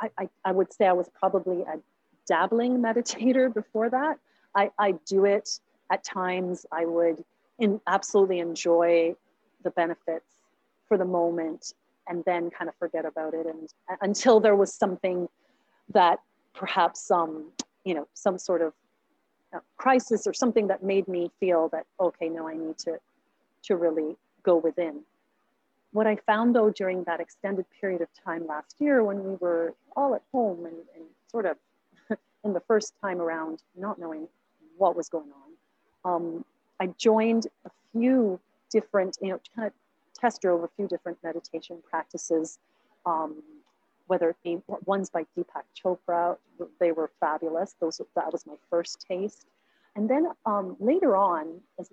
I, 0.00 0.10
I, 0.18 0.28
I 0.44 0.52
would 0.52 0.72
say 0.72 0.86
I 0.86 0.92
was 0.92 1.08
probably 1.18 1.62
a 1.62 1.78
dabbling 2.26 2.78
meditator 2.78 3.52
before 3.52 3.90
that 3.90 4.18
I, 4.54 4.70
I 4.78 4.92
do 5.06 5.24
it 5.24 5.60
at 5.90 6.04
times. 6.04 6.66
I 6.72 6.84
would 6.84 7.24
in, 7.58 7.80
absolutely 7.86 8.38
enjoy 8.38 9.14
the 9.62 9.70
benefits 9.70 10.26
for 10.88 10.98
the 10.98 11.04
moment 11.04 11.74
and 12.08 12.24
then 12.24 12.50
kind 12.50 12.68
of 12.68 12.74
forget 12.76 13.04
about 13.04 13.32
it 13.32 13.46
and 13.46 13.68
until 14.00 14.40
there 14.40 14.56
was 14.56 14.74
something 14.74 15.28
that 15.94 16.18
perhaps 16.52 17.10
um, 17.10 17.52
you 17.84 17.94
know 17.94 18.08
some 18.14 18.38
sort 18.38 18.60
of 18.60 18.72
uh, 19.54 19.60
crisis 19.76 20.26
or 20.26 20.34
something 20.34 20.66
that 20.66 20.82
made 20.82 21.06
me 21.06 21.30
feel 21.38 21.68
that 21.68 21.86
okay 22.00 22.28
no 22.28 22.48
i 22.48 22.54
need 22.54 22.76
to 22.76 22.98
to 23.62 23.76
really 23.76 24.16
go 24.42 24.56
within 24.56 25.00
what 25.92 26.06
i 26.06 26.16
found 26.26 26.54
though 26.54 26.70
during 26.70 27.04
that 27.04 27.20
extended 27.20 27.64
period 27.80 28.00
of 28.00 28.08
time 28.24 28.46
last 28.46 28.76
year 28.78 29.04
when 29.04 29.22
we 29.22 29.34
were 29.36 29.74
all 29.96 30.14
at 30.14 30.22
home 30.32 30.64
and, 30.66 30.76
and 30.94 31.04
sort 31.32 31.46
of 31.46 31.56
in 32.44 32.52
the 32.52 32.60
first 32.60 32.94
time 33.00 33.20
around 33.20 33.62
not 33.76 33.98
knowing 33.98 34.28
what 34.76 34.96
was 34.96 35.08
going 35.08 35.30
on. 36.04 36.14
Um, 36.14 36.44
I 36.80 36.88
joined 36.98 37.46
a 37.64 37.70
few 37.92 38.40
different, 38.70 39.16
you 39.20 39.28
know, 39.28 39.40
kind 39.54 39.66
of 39.66 39.72
test 40.18 40.42
drove 40.42 40.62
a 40.62 40.68
few 40.76 40.86
different 40.86 41.18
meditation 41.22 41.78
practices, 41.88 42.58
um, 43.06 43.42
whether 44.06 44.30
it 44.30 44.36
be 44.42 44.60
ones 44.84 45.10
by 45.10 45.24
Deepak 45.36 45.64
Chopra, 45.76 46.36
they 46.80 46.92
were 46.92 47.10
fabulous. 47.20 47.74
Those 47.80 48.00
that 48.14 48.32
was 48.32 48.46
my 48.46 48.54
first 48.68 49.04
taste, 49.08 49.46
and 49.94 50.08
then 50.08 50.26
um, 50.44 50.76
later 50.80 51.16
on, 51.16 51.60
as 51.78 51.90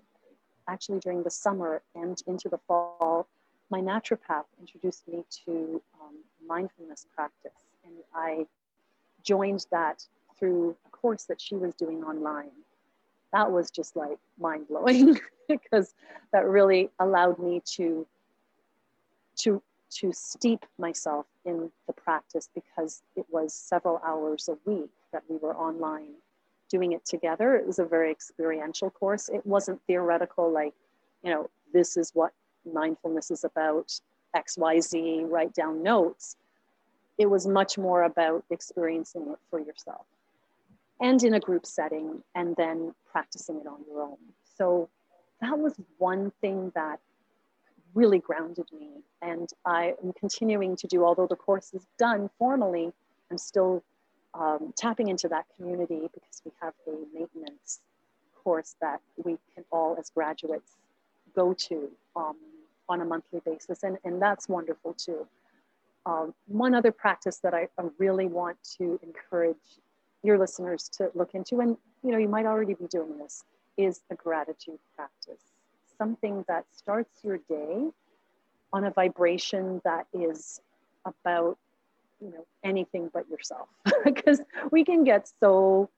actually 0.69 0.99
during 0.99 1.23
the 1.23 1.29
summer 1.29 1.81
and 1.95 2.21
into 2.27 2.49
the 2.49 2.59
fall, 2.67 3.27
my 3.69 3.81
naturopath 3.81 4.45
introduced 4.59 5.07
me 5.07 5.23
to 5.45 5.81
um, 6.01 6.15
mindfulness 6.45 7.05
practice, 7.13 7.65
and 7.85 7.95
I 8.13 8.45
joined 9.23 9.65
that 9.71 10.05
through 10.37 10.75
a 10.85 10.89
course 10.89 11.25
that 11.25 11.41
she 11.41 11.55
was 11.55 11.73
doing 11.75 12.03
online. 12.03 12.51
That 13.33 13.51
was 13.51 13.69
just 13.69 13.95
like 13.95 14.17
mind 14.39 14.67
blowing 14.67 15.19
because 15.47 15.93
that 16.31 16.45
really 16.45 16.89
allowed 16.99 17.39
me 17.39 17.61
to 17.73 18.07
to 19.37 19.61
to 19.91 20.13
steep 20.13 20.65
myself 20.77 21.25
in 21.45 21.71
the 21.87 21.93
practice 21.93 22.49
because 22.53 23.01
it 23.15 23.25
was 23.29 23.53
several 23.53 23.99
hours 24.05 24.47
a 24.47 24.57
week 24.69 24.91
that 25.11 25.23
we 25.27 25.37
were 25.37 25.55
online 25.55 26.13
doing 26.69 26.93
it 26.93 27.05
together. 27.05 27.55
It 27.55 27.67
was 27.67 27.79
a 27.79 27.85
very 27.85 28.11
experiential 28.11 28.89
course. 28.89 29.29
It 29.29 29.45
wasn't 29.45 29.81
theoretical, 29.87 30.51
like, 30.51 30.73
you 31.23 31.31
know, 31.31 31.49
this 31.73 31.97
is 31.97 32.11
what 32.13 32.31
mindfulness 32.71 33.31
is 33.31 33.43
about, 33.43 33.99
XYZ, 34.35 35.29
write 35.29 35.53
down 35.53 35.83
notes. 35.83 36.35
It 37.17 37.29
was 37.29 37.47
much 37.47 37.77
more 37.77 38.03
about 38.03 38.43
experiencing 38.49 39.27
it 39.29 39.39
for 39.49 39.59
yourself 39.59 40.05
and 41.01 41.23
in 41.23 41.33
a 41.33 41.39
group 41.39 41.65
setting, 41.65 42.21
and 42.35 42.55
then 42.57 42.93
practicing 43.09 43.57
it 43.57 43.67
on 43.67 43.79
your 43.89 44.01
own. 44.01 44.17
So 44.57 44.89
that 45.39 45.57
was 45.57 45.73
one 45.97 46.31
thing 46.41 46.73
that 46.75 46.99
really 47.93 48.19
grounded 48.19 48.65
me. 48.77 48.89
And 49.21 49.49
I 49.65 49.93
am 50.03 50.11
continuing 50.11 50.75
to 50.75 50.87
do, 50.87 51.05
although 51.05 51.27
the 51.27 51.37
course 51.37 51.73
is 51.73 51.87
done 51.97 52.29
formally, 52.37 52.91
I'm 53.31 53.37
still 53.37 53.81
um, 54.33 54.73
tapping 54.77 55.09
into 55.09 55.27
that 55.29 55.45
community 55.55 56.09
because 56.13 56.41
we 56.45 56.51
have 56.61 56.73
a 56.87 56.91
maintenance 57.13 57.79
course 58.43 58.75
that 58.81 59.01
we 59.17 59.37
can 59.53 59.63
all, 59.71 59.95
as 59.99 60.09
graduates, 60.09 60.77
go 61.35 61.53
to 61.53 61.89
um, 62.15 62.35
on 62.87 63.01
a 63.01 63.05
monthly 63.05 63.41
basis. 63.45 63.83
And, 63.83 63.97
and 64.03 64.21
that's 64.21 64.47
wonderful 64.47 64.93
too. 64.93 65.27
Um, 66.05 66.33
one 66.47 66.73
other 66.73 66.91
practice 66.91 67.37
that 67.43 67.53
I, 67.53 67.67
I 67.77 67.83
really 67.97 68.25
want 68.25 68.57
to 68.77 68.99
encourage 69.03 69.57
your 70.23 70.37
listeners 70.37 70.89
to 70.97 71.11
look 71.13 71.35
into, 71.35 71.59
and 71.59 71.77
you 72.03 72.11
know, 72.11 72.17
you 72.17 72.27
might 72.27 72.45
already 72.45 72.73
be 72.73 72.87
doing 72.87 73.17
this, 73.17 73.43
is 73.77 74.01
a 74.09 74.15
gratitude 74.15 74.79
practice. 74.95 75.43
Something 75.97 76.45
that 76.47 76.65
starts 76.71 77.23
your 77.23 77.37
day 77.49 77.89
on 78.71 78.85
a 78.85 78.91
vibration 78.91 79.81
that 79.83 80.07
is 80.13 80.61
about 81.05 81.57
you 82.21 82.29
know 82.29 82.45
anything 82.63 83.09
but 83.13 83.27
yourself 83.29 83.67
because 84.03 84.41
we 84.71 84.83
can 84.83 85.03
get 85.03 85.29
so 85.39 85.89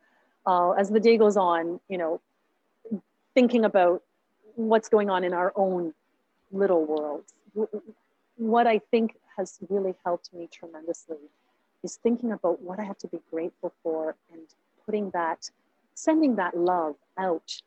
uh, 0.46 0.72
as 0.72 0.90
the 0.90 1.00
day 1.00 1.18
goes 1.18 1.38
on 1.38 1.80
you 1.90 1.98
know 1.98 2.22
thinking 3.34 3.66
about 3.66 4.02
what's 4.56 4.90
going 4.90 5.10
on 5.10 5.24
in 5.24 5.34
our 5.34 5.54
own 5.56 5.94
little 6.52 6.86
worlds 6.86 7.34
what 8.38 8.68
i 8.68 8.80
think 8.92 9.16
has 9.38 9.60
really 9.70 9.96
helped 10.04 10.34
me 10.34 10.48
tremendously 10.52 11.18
is 11.84 11.96
thinking 11.96 12.32
about 12.32 12.62
what 12.62 12.80
I 12.80 12.84
have 12.84 12.98
to 13.00 13.08
be 13.08 13.20
grateful 13.30 13.74
for 13.84 14.16
and 14.32 14.42
putting 14.86 15.10
that, 15.12 15.50
sending 15.96 16.36
that 16.36 16.56
love 16.58 16.96
out 17.18 17.62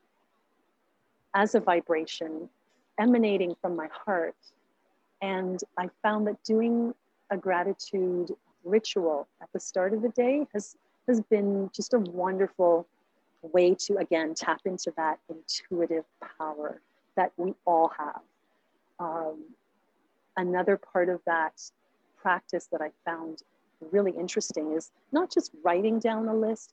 as 1.35 1.55
a 1.55 1.61
vibration 1.61 2.49
emanating 2.99 3.57
from 3.61 3.75
my 3.75 3.89
heart. 3.93 4.37
And 5.21 5.61
I 5.79 5.89
found 6.03 6.27
that 6.29 6.43
doing 6.45 6.95
a 7.31 7.37
gratitude 7.37 8.31
ritual 8.65 9.27
at 9.43 9.49
the 9.53 9.61
start 9.61 9.93
of 9.93 10.03
the 10.03 10.09
day 10.11 10.47
has, 10.53 10.77
has 11.07 11.21
been 11.21 11.71
just 11.75 11.95
a 11.95 11.99
wonderful 11.99 12.87
way 13.43 13.75
to, 13.75 13.97
again, 13.99 14.35
tap 14.35 14.61
into 14.65 14.93
that 14.97 15.19
intuitive 15.29 16.05
power 16.39 16.81
that 17.17 17.33
we 17.37 17.55
all 17.67 17.93
have. 17.99 18.21
Um, 18.99 19.45
another 20.37 20.77
part 20.77 21.09
of 21.09 21.21
that 21.27 21.61
practice 22.21 22.69
that 22.73 22.81
I 22.81 22.91
found 23.05 23.43
really 23.91 24.13
interesting 24.13 24.73
is 24.73 24.91
not 25.13 25.31
just 25.31 25.53
writing 25.63 25.99
down 25.99 26.29
a 26.29 26.35
list. 26.35 26.73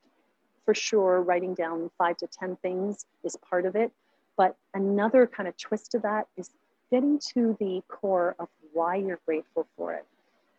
For 0.66 0.76
sure, 0.76 1.22
writing 1.22 1.56
down 1.56 1.90
five 1.98 2.18
to 2.18 2.28
10 2.28 2.56
things 2.58 3.06
is 3.24 3.36
part 3.38 3.66
of 3.66 3.76
it. 3.76 3.92
But 4.38 4.56
another 4.74 5.28
kind 5.28 5.50
of 5.50 5.58
twist 5.58 5.92
to 5.92 6.00
that 6.00 6.28
is 6.38 6.52
getting 6.92 7.20
to 7.34 7.58
the 7.60 7.82
core 7.88 8.36
of 8.40 8.48
why 8.72 8.96
you're 8.96 9.20
grateful 9.26 9.68
for 9.76 9.94
it. 9.94 10.06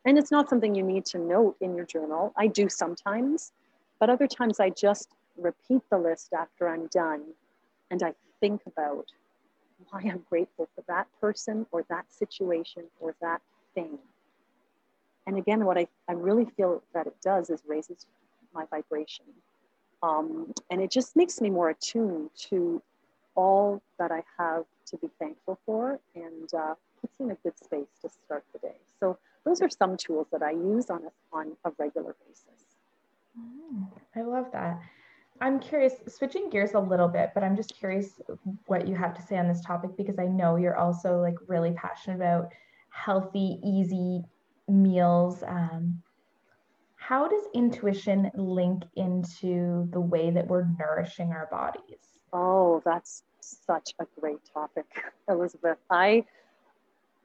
And 0.04 0.18
it's 0.18 0.30
not 0.30 0.48
something 0.48 0.74
you 0.74 0.82
need 0.82 1.04
to 1.06 1.18
note 1.18 1.56
in 1.60 1.76
your 1.76 1.86
journal. 1.86 2.32
I 2.36 2.48
do 2.48 2.68
sometimes, 2.68 3.52
but 4.00 4.10
other 4.10 4.26
times 4.26 4.58
I 4.58 4.70
just 4.70 5.10
repeat 5.36 5.82
the 5.90 5.98
list 5.98 6.32
after 6.32 6.68
I'm 6.68 6.86
done 6.88 7.22
and 7.90 8.02
I 8.02 8.14
think 8.40 8.62
about 8.66 9.06
why 9.90 10.00
I'm 10.00 10.22
grateful 10.28 10.68
for 10.74 10.82
that 10.88 11.06
person 11.20 11.66
or 11.70 11.84
that 11.88 12.12
situation 12.12 12.84
or 13.00 13.14
that 13.20 13.40
thing. 13.74 13.98
And 15.26 15.38
again, 15.38 15.64
what 15.64 15.78
I, 15.78 15.86
I 16.08 16.14
really 16.14 16.46
feel 16.56 16.82
that 16.94 17.06
it 17.06 17.16
does 17.22 17.50
is 17.50 17.62
raises 17.66 18.06
my 18.52 18.64
vibration. 18.70 19.26
Um, 20.02 20.52
and 20.70 20.80
it 20.80 20.90
just 20.90 21.14
makes 21.14 21.40
me 21.40 21.48
more 21.48 21.70
attuned 21.70 22.30
to 22.48 22.82
all 23.34 23.80
that 23.98 24.10
I 24.10 24.22
have 24.38 24.64
to 24.86 24.96
be 24.96 25.08
thankful 25.18 25.58
for 25.64 26.00
and 26.14 26.52
uh, 26.54 26.74
puts 27.00 27.20
in 27.20 27.30
a 27.30 27.34
good 27.36 27.56
space 27.56 27.88
to 28.02 28.08
start 28.08 28.44
the 28.52 28.58
day. 28.58 28.74
So 28.98 29.18
those 29.44 29.60
are 29.60 29.70
some 29.70 29.96
tools 29.96 30.26
that 30.32 30.42
I 30.42 30.52
use 30.52 30.90
on 30.90 31.02
a, 31.04 31.36
on 31.36 31.52
a 31.64 31.70
regular 31.78 32.14
basis. 32.26 32.64
Mm, 33.38 33.88
I 34.16 34.22
love 34.22 34.46
that. 34.52 34.80
I'm 35.40 35.58
curious, 35.58 35.94
switching 36.06 36.50
gears 36.50 36.74
a 36.74 36.78
little 36.78 37.08
bit, 37.08 37.30
but 37.34 37.42
I'm 37.42 37.56
just 37.56 37.74
curious 37.76 38.20
what 38.66 38.86
you 38.86 38.94
have 38.94 39.14
to 39.14 39.22
say 39.22 39.38
on 39.38 39.48
this 39.48 39.60
topic 39.64 39.96
because 39.96 40.18
I 40.18 40.26
know 40.26 40.56
you're 40.56 40.76
also 40.76 41.18
like 41.20 41.34
really 41.48 41.72
passionate 41.72 42.16
about 42.16 42.52
healthy, 42.90 43.58
easy 43.64 44.22
meals. 44.68 45.42
Um, 45.42 46.00
how 46.96 47.26
does 47.26 47.42
intuition 47.54 48.30
link 48.34 48.84
into 48.94 49.88
the 49.92 50.00
way 50.00 50.30
that 50.30 50.46
we're 50.46 50.66
nourishing 50.78 51.32
our 51.32 51.48
bodies? 51.50 52.20
Oh, 52.32 52.80
that's 52.84 53.24
such 53.40 53.94
a 53.98 54.06
great 54.20 54.38
topic, 54.54 54.84
Elizabeth. 55.28 55.78
I 55.90 56.24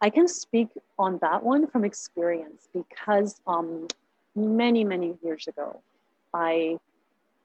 I 0.02 0.10
can 0.10 0.28
speak 0.28 0.70
on 1.00 1.18
that 1.20 1.44
one 1.44 1.68
from 1.68 1.84
experience 1.84 2.68
because 2.74 3.40
um, 3.48 3.88
many 4.36 4.84
many 4.84 5.16
years 5.24 5.48
ago, 5.48 5.82
I 6.34 6.78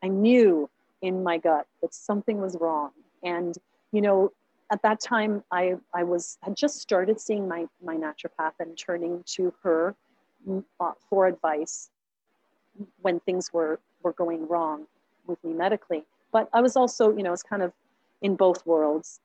I 0.02 0.08
knew 0.08 0.68
in 1.00 1.22
my 1.22 1.38
gut 1.38 1.66
that 1.80 1.94
something 1.94 2.40
was 2.40 2.56
wrong, 2.60 2.90
and 3.22 3.56
you 3.90 4.00
know 4.00 4.32
at 4.70 4.82
that 4.82 5.00
time 5.00 5.42
I 5.50 5.76
I 5.94 6.04
was 6.04 6.38
had 6.42 6.56
just 6.56 6.80
started 6.80 7.20
seeing 7.20 7.48
my 7.48 7.66
my 7.82 7.96
naturopath 7.96 8.54
and 8.60 8.76
turning 8.76 9.22
to 9.36 9.54
her 9.62 9.94
uh, 10.80 10.92
for 11.08 11.26
advice 11.26 11.90
when 13.00 13.20
things 13.20 13.52
were 13.52 13.80
were 14.02 14.12
going 14.12 14.46
wrong 14.46 14.86
with 15.26 15.42
me 15.42 15.54
medically. 15.54 16.04
But 16.32 16.48
I 16.52 16.60
was 16.60 16.76
also 16.76 17.16
you 17.16 17.22
know 17.22 17.32
it's 17.32 17.42
kind 17.42 17.62
of 17.62 17.72
in 18.20 18.36
both 18.36 18.66
worlds. 18.66 19.20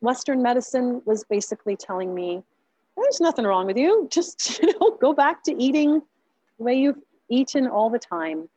Western 0.00 0.42
medicine 0.42 1.02
was 1.04 1.24
basically 1.24 1.76
telling 1.76 2.14
me, 2.14 2.42
there's 2.96 3.20
nothing 3.20 3.44
wrong 3.44 3.66
with 3.66 3.76
you. 3.76 4.08
Just 4.10 4.60
you 4.62 4.72
know, 4.78 4.96
go 5.00 5.12
back 5.12 5.42
to 5.44 5.62
eating 5.62 6.02
the 6.58 6.64
way 6.64 6.74
you've 6.74 6.98
eaten 7.28 7.66
all 7.66 7.90
the 7.90 7.98
time. 7.98 8.48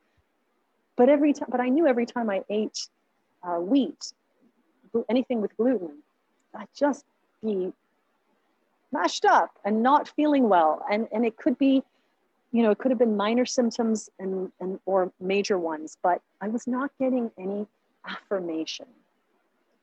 But 0.96 1.08
every 1.08 1.32
time, 1.32 1.48
but 1.50 1.60
I 1.60 1.68
knew 1.68 1.86
every 1.86 2.06
time 2.06 2.28
I 2.28 2.42
ate 2.50 2.88
uh, 3.42 3.56
wheat, 3.56 4.12
anything 5.08 5.40
with 5.40 5.56
gluten, 5.56 6.02
I'd 6.54 6.68
just 6.76 7.04
be 7.42 7.72
mashed 8.92 9.24
up 9.24 9.50
and 9.64 9.82
not 9.82 10.08
feeling 10.08 10.48
well. 10.48 10.84
And 10.90 11.08
and 11.12 11.24
it 11.24 11.36
could 11.36 11.58
be, 11.58 11.82
you 12.52 12.62
know, 12.62 12.70
it 12.70 12.78
could 12.78 12.90
have 12.90 12.98
been 12.98 13.16
minor 13.16 13.46
symptoms 13.46 14.10
and 14.18 14.52
and 14.60 14.78
or 14.86 15.10
major 15.20 15.58
ones, 15.58 15.96
but 16.02 16.20
I 16.40 16.48
was 16.48 16.66
not 16.66 16.90
getting 16.98 17.30
any 17.38 17.66
affirmation 18.06 18.86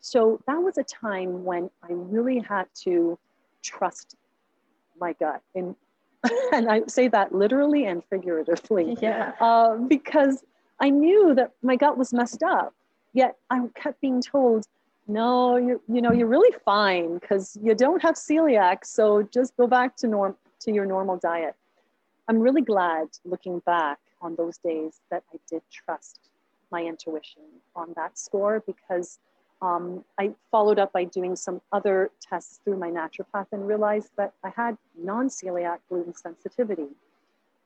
so 0.01 0.41
that 0.47 0.57
was 0.57 0.77
a 0.77 0.83
time 0.83 1.43
when 1.43 1.69
I 1.83 1.91
really 1.91 2.39
had 2.39 2.67
to 2.83 3.17
trust 3.61 4.15
my 4.99 5.13
gut. 5.13 5.41
And, 5.55 5.75
and 6.53 6.69
I 6.69 6.81
say 6.87 7.07
that 7.09 7.33
literally 7.33 7.85
and 7.85 8.03
figuratively. 8.09 8.97
Yeah. 9.01 9.33
Uh, 9.39 9.75
because 9.75 10.43
I 10.79 10.89
knew 10.89 11.35
that 11.35 11.51
my 11.61 11.75
gut 11.75 11.97
was 11.97 12.13
messed 12.13 12.43
up. 12.43 12.73
Yet 13.13 13.35
I 13.49 13.61
kept 13.75 13.99
being 14.01 14.21
told, 14.21 14.65
no, 15.07 15.57
you 15.57 15.81
you 15.91 16.01
know, 16.01 16.11
you're 16.11 16.27
really 16.27 16.55
fine 16.63 17.17
because 17.17 17.57
you 17.61 17.73
don't 17.73 18.01
have 18.03 18.15
celiac. 18.15 18.85
So 18.85 19.23
just 19.23 19.57
go 19.57 19.65
back 19.65 19.97
to 19.97 20.07
norm 20.07 20.35
to 20.59 20.71
your 20.71 20.85
normal 20.85 21.17
diet. 21.17 21.55
I'm 22.27 22.39
really 22.39 22.61
glad 22.61 23.07
looking 23.25 23.59
back 23.65 23.97
on 24.21 24.35
those 24.35 24.57
days 24.59 25.01
that 25.09 25.23
I 25.33 25.37
did 25.49 25.63
trust 25.71 26.29
my 26.71 26.83
intuition 26.83 27.41
on 27.75 27.93
that 27.95 28.19
score 28.19 28.63
because 28.67 29.17
um, 29.61 30.05
I 30.17 30.33
followed 30.51 30.79
up 30.79 30.93
by 30.93 31.03
doing 31.03 31.35
some 31.35 31.61
other 31.71 32.11
tests 32.21 32.59
through 32.63 32.77
my 32.77 32.89
naturopath 32.89 33.47
and 33.51 33.67
realized 33.67 34.09
that 34.17 34.33
I 34.43 34.51
had 34.55 34.77
non-celiac 34.97 35.79
gluten 35.89 36.15
sensitivity. 36.15 36.87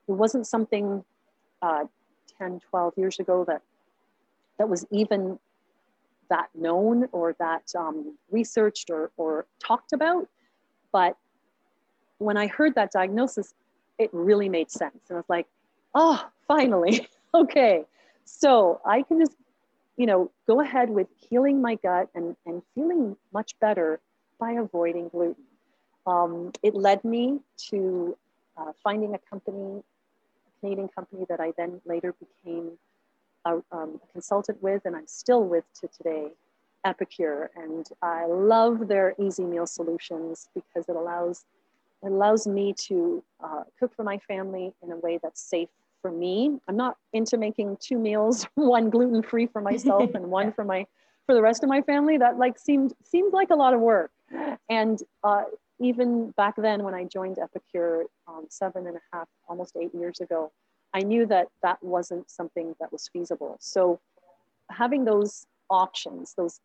It 0.08 0.12
wasn't 0.12 0.48
something 0.48 1.04
uh, 1.62 1.86
10, 2.40 2.62
12 2.70 2.94
years 2.98 3.20
ago 3.20 3.46
that, 3.48 3.62
that 4.58 4.68
was 4.68 4.86
even 4.92 5.40
that 6.30 6.50
known 6.56 7.08
or 7.12 7.36
that 7.40 7.64
um, 7.78 8.18
researched 8.32 8.90
or, 8.90 9.12
or 9.18 9.46
talked 9.60 9.94
about. 9.94 10.28
But 10.92 11.16
when 12.18 12.38
I 12.38 12.48
heard 12.48 12.74
that 12.76 12.92
diagnosis, 12.92 13.54
it 14.00 14.10
really 14.14 14.50
made 14.50 14.72
sense. 14.72 14.98
And 15.10 15.18
I 15.18 15.20
was 15.20 15.30
like, 15.30 15.48
oh, 15.94 16.28
finally, 16.48 17.08
okay. 17.36 17.84
So 18.26 18.82
I 18.86 19.04
can 19.04 19.20
just 19.20 19.38
you 19.98 20.06
know, 20.06 20.32
go 20.48 20.62
ahead 20.62 20.90
with 20.90 21.08
healing 21.30 21.62
my 21.62 21.76
gut 21.76 22.10
and, 22.16 22.36
and 22.46 22.62
feeling 22.74 23.16
much 23.34 23.58
better 23.60 24.00
by 24.40 24.54
avoiding 24.54 25.10
gluten. 25.10 25.44
Um, 26.06 26.52
it 26.64 26.76
led 26.76 27.04
me 27.04 27.40
to 27.70 28.18
uh, 28.58 28.72
finding 28.84 29.14
a 29.14 29.20
company, 29.20 29.82
a 29.82 30.60
Canadian 30.60 30.90
company 30.90 31.26
that 31.30 31.40
I 31.40 31.54
then 31.58 31.80
later 31.86 32.14
became 32.14 32.72
a, 33.46 33.56
um, 33.72 34.00
a 34.04 34.12
consultant 34.12 34.62
with, 34.62 34.82
and 34.86 34.96
I'm 34.96 35.08
still 35.08 35.44
with 35.44 35.64
to 35.82 35.88
today, 35.88 36.28
Epicure. 36.86 37.52
And 37.56 37.88
I 38.02 38.26
love 38.26 38.88
their 38.88 39.16
easy 39.20 39.46
meal 39.46 39.68
solutions 39.68 40.50
because 40.54 40.90
it 40.90 40.96
allows 40.96 41.46
it 42.04 42.12
allows 42.12 42.46
me 42.46 42.74
to 42.74 43.24
uh, 43.42 43.64
cook 43.80 43.96
for 43.96 44.04
my 44.04 44.18
family 44.18 44.74
in 44.84 44.92
a 44.92 44.98
way 44.98 45.20
that's 45.24 45.42
safe 45.42 45.70
for 46.04 46.12
me. 46.12 46.60
I'm 46.68 46.76
not 46.76 46.98
into 47.14 47.38
making 47.38 47.78
two 47.80 47.98
meals, 47.98 48.46
one 48.56 48.92
gluten 48.92 49.24
free 49.24 49.48
for 49.48 49.62
myself 49.62 50.14
and 50.14 50.30
one 50.30 50.54
for 50.56 50.64
my 50.64 50.86
for 51.26 51.34
the 51.34 51.42
rest 51.42 51.64
of 51.64 51.70
my 51.70 51.82
family. 51.82 52.20
That 52.20 52.38
like 52.38 52.60
seemed 52.60 52.94
seemed 53.04 53.34
like 53.34 53.50
a 53.50 53.56
lot 53.56 53.74
of 53.74 53.80
work. 53.80 54.12
And 54.70 55.02
uh, 55.24 55.44
even 55.80 56.32
back 56.32 56.56
then, 56.58 56.84
when 56.84 56.94
I 56.94 57.06
joined 57.06 57.38
Epicure 57.40 58.04
um, 58.28 58.46
seven 58.50 58.86
and 58.88 58.98
a 58.98 59.02
half, 59.12 59.28
almost 59.48 59.76
eight 59.80 59.94
years 59.96 60.20
ago, 60.20 60.52
I 60.94 61.02
knew 61.02 61.26
that 61.28 61.48
that 61.64 61.82
wasn't 61.82 62.30
something 62.30 62.76
that 62.80 62.92
was 62.92 63.10
feasible. 63.12 63.58
So 63.60 64.00
having 64.70 65.06
those 65.06 65.46
options, 65.70 66.34
those 66.36 66.60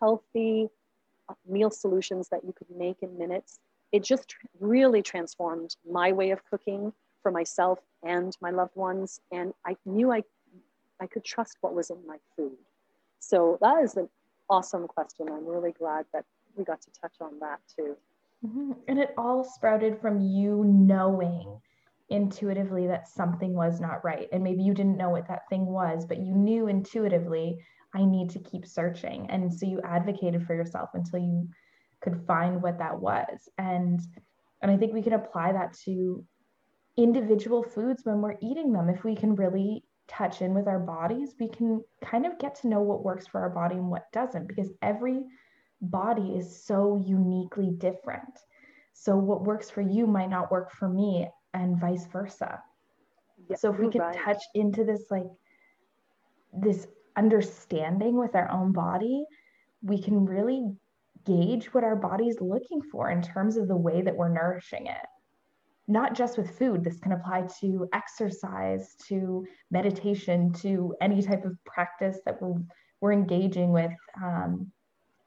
healthy 0.00 0.68
uh, 1.28 1.34
meal 1.48 1.70
solutions 1.70 2.28
that 2.30 2.44
you 2.44 2.52
could 2.52 2.68
make 2.76 3.02
in 3.02 3.16
minutes, 3.16 3.60
it 3.92 4.02
just 4.02 4.34
really 4.60 5.02
transformed 5.02 5.76
my 5.88 6.12
way 6.12 6.30
of 6.30 6.44
cooking 6.44 6.92
for 7.22 7.30
myself 7.30 7.78
and 8.02 8.36
my 8.40 8.50
loved 8.50 8.76
ones. 8.76 9.20
And 9.30 9.52
I 9.66 9.76
knew 9.84 10.12
I, 10.12 10.22
I 11.00 11.06
could 11.06 11.24
trust 11.24 11.58
what 11.60 11.74
was 11.74 11.90
in 11.90 12.06
my 12.06 12.18
food. 12.36 12.56
So 13.18 13.58
that 13.60 13.82
is 13.82 13.96
an 13.96 14.08
awesome 14.50 14.86
question. 14.86 15.28
I'm 15.28 15.46
really 15.46 15.72
glad 15.72 16.06
that 16.12 16.24
we 16.56 16.64
got 16.64 16.80
to 16.82 16.90
touch 17.00 17.14
on 17.20 17.38
that 17.40 17.60
too. 17.74 17.96
Mm-hmm. 18.44 18.72
And 18.88 18.98
it 18.98 19.14
all 19.16 19.44
sprouted 19.44 20.00
from 20.00 20.20
you 20.20 20.64
knowing 20.66 21.60
intuitively 22.08 22.86
that 22.88 23.08
something 23.08 23.54
was 23.54 23.80
not 23.80 24.04
right. 24.04 24.28
And 24.32 24.42
maybe 24.42 24.62
you 24.62 24.74
didn't 24.74 24.98
know 24.98 25.10
what 25.10 25.28
that 25.28 25.48
thing 25.48 25.66
was, 25.66 26.04
but 26.04 26.18
you 26.18 26.34
knew 26.34 26.66
intuitively, 26.66 27.58
I 27.94 28.04
need 28.04 28.30
to 28.30 28.38
keep 28.38 28.66
searching. 28.66 29.26
And 29.30 29.52
so 29.52 29.66
you 29.66 29.80
advocated 29.82 30.46
for 30.46 30.54
yourself 30.54 30.90
until 30.94 31.20
you 31.20 31.48
could 32.00 32.26
find 32.26 32.62
what 32.62 32.78
that 32.78 33.00
was. 33.00 33.48
And 33.58 34.00
and 34.60 34.70
I 34.70 34.76
think 34.76 34.92
we 34.92 35.02
can 35.02 35.14
apply 35.14 35.52
that 35.52 35.76
to 35.84 36.24
individual 36.96 37.62
foods 37.62 38.04
when 38.04 38.20
we're 38.20 38.36
eating 38.40 38.72
them. 38.72 38.88
If 38.88 39.04
we 39.04 39.14
can 39.14 39.34
really 39.34 39.84
touch 40.08 40.42
in 40.42 40.54
with 40.54 40.68
our 40.68 40.78
bodies, 40.78 41.34
we 41.40 41.48
can 41.48 41.82
kind 42.02 42.26
of 42.26 42.38
get 42.38 42.54
to 42.56 42.68
know 42.68 42.80
what 42.80 43.04
works 43.04 43.26
for 43.26 43.40
our 43.40 43.50
body 43.50 43.76
and 43.76 43.88
what 43.88 44.10
doesn't, 44.12 44.46
because 44.46 44.70
every 44.82 45.22
body 45.80 46.34
is 46.36 46.64
so 46.64 47.02
uniquely 47.04 47.70
different. 47.70 48.38
So, 48.92 49.16
what 49.16 49.44
works 49.44 49.70
for 49.70 49.80
you 49.80 50.06
might 50.06 50.30
not 50.30 50.50
work 50.50 50.70
for 50.70 50.88
me, 50.88 51.28
and 51.54 51.80
vice 51.80 52.06
versa. 52.06 52.62
Yeah, 53.48 53.56
so, 53.56 53.72
if 53.72 53.78
we 53.78 53.90
could 53.90 54.02
right. 54.02 54.16
touch 54.16 54.42
into 54.54 54.84
this, 54.84 55.04
like, 55.10 55.26
this 56.52 56.86
understanding 57.16 58.18
with 58.18 58.34
our 58.34 58.50
own 58.50 58.72
body, 58.72 59.24
we 59.82 60.00
can 60.00 60.26
really 60.26 60.64
gauge 61.24 61.72
what 61.72 61.84
our 61.84 61.96
body's 61.96 62.40
looking 62.40 62.82
for 62.82 63.10
in 63.10 63.22
terms 63.22 63.56
of 63.56 63.68
the 63.68 63.76
way 63.76 64.02
that 64.02 64.14
we're 64.14 64.28
nourishing 64.28 64.86
it 64.86 65.06
not 65.92 66.14
just 66.14 66.38
with 66.38 66.58
food, 66.58 66.82
this 66.82 66.98
can 66.98 67.12
apply 67.12 67.46
to 67.60 67.88
exercise, 67.92 68.94
to 69.08 69.46
meditation, 69.70 70.52
to 70.54 70.94
any 71.00 71.22
type 71.22 71.44
of 71.44 71.56
practice 71.64 72.18
that 72.24 72.40
we're, 72.40 72.60
we're 73.00 73.12
engaging 73.12 73.72
with. 73.72 73.92
Um, 74.22 74.72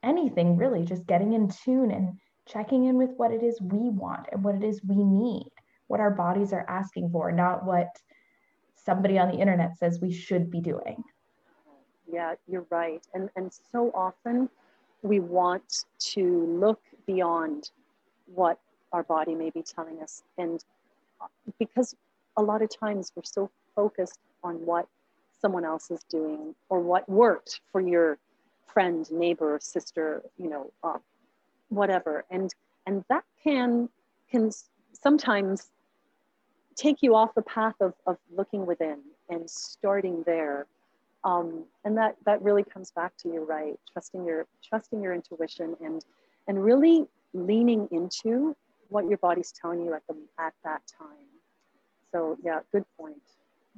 anything 0.02 0.56
really, 0.56 0.84
just 0.84 1.06
getting 1.06 1.32
in 1.32 1.48
tune 1.48 1.90
and 1.90 2.18
checking 2.46 2.84
in 2.84 2.96
with 2.96 3.10
what 3.16 3.32
it 3.32 3.42
is 3.42 3.60
we 3.60 3.90
want 3.90 4.26
and 4.32 4.44
what 4.44 4.54
it 4.54 4.62
is 4.62 4.80
we 4.84 5.02
need 5.02 5.50
what 5.86 6.00
our 6.00 6.10
bodies 6.10 6.52
are 6.52 6.66
asking 6.68 7.10
for, 7.10 7.30
not 7.32 7.64
what 7.64 7.88
somebody 8.74 9.18
on 9.18 9.28
the 9.28 9.38
internet 9.38 9.76
says 9.78 10.00
we 10.00 10.12
should 10.12 10.50
be 10.50 10.60
doing. 10.60 11.02
Yeah, 12.10 12.34
you're 12.46 12.66
right. 12.70 13.04
And 13.14 13.30
and 13.36 13.52
so 13.72 13.90
often 13.94 14.48
we 15.02 15.20
want 15.20 15.84
to 15.98 16.46
look 16.60 16.80
beyond 17.06 17.70
what 18.26 18.58
our 18.92 19.02
body 19.02 19.34
may 19.34 19.50
be 19.50 19.62
telling 19.62 20.00
us. 20.02 20.22
And 20.38 20.64
because 21.58 21.94
a 22.36 22.42
lot 22.42 22.62
of 22.62 22.70
times 22.70 23.12
we're 23.14 23.22
so 23.24 23.50
focused 23.74 24.18
on 24.42 24.54
what 24.66 24.86
someone 25.40 25.64
else 25.64 25.90
is 25.90 26.02
doing 26.04 26.54
or 26.68 26.80
what 26.80 27.08
worked 27.08 27.60
for 27.70 27.80
your 27.80 28.18
friend 28.66 29.10
neighbor 29.10 29.58
sister 29.60 30.22
you 30.38 30.50
know 30.50 30.70
uh, 30.82 30.98
whatever. 31.68 32.24
And 32.30 32.52
and 32.86 33.04
that 33.08 33.24
can 33.42 33.88
can 34.30 34.50
sometimes 34.92 35.70
take 36.74 37.02
you 37.02 37.14
off 37.14 37.34
the 37.34 37.42
path 37.42 37.74
of, 37.80 37.94
of 38.06 38.18
looking 38.36 38.66
within 38.66 38.98
and 39.30 39.48
starting 39.48 40.22
there. 40.26 40.66
Um, 41.24 41.64
and 41.84 41.96
that 41.96 42.16
that 42.24 42.42
really 42.42 42.62
comes 42.62 42.90
back 42.90 43.16
to 43.18 43.28
you 43.28 43.44
right? 43.44 43.78
Trusting 43.92 44.24
your 44.24 44.46
trusting 44.62 45.02
your 45.02 45.14
intuition 45.14 45.76
and 45.82 46.04
and 46.48 46.62
really 46.62 47.06
leaning 47.34 47.88
into 47.90 48.56
what 48.88 49.08
your 49.08 49.18
body's 49.18 49.52
telling 49.52 49.80
you 49.82 49.94
at 49.94 50.02
the 50.08 50.14
at 50.38 50.54
that 50.64 50.82
time 50.98 51.26
so 52.12 52.36
yeah 52.42 52.60
good 52.72 52.84
point 52.98 53.16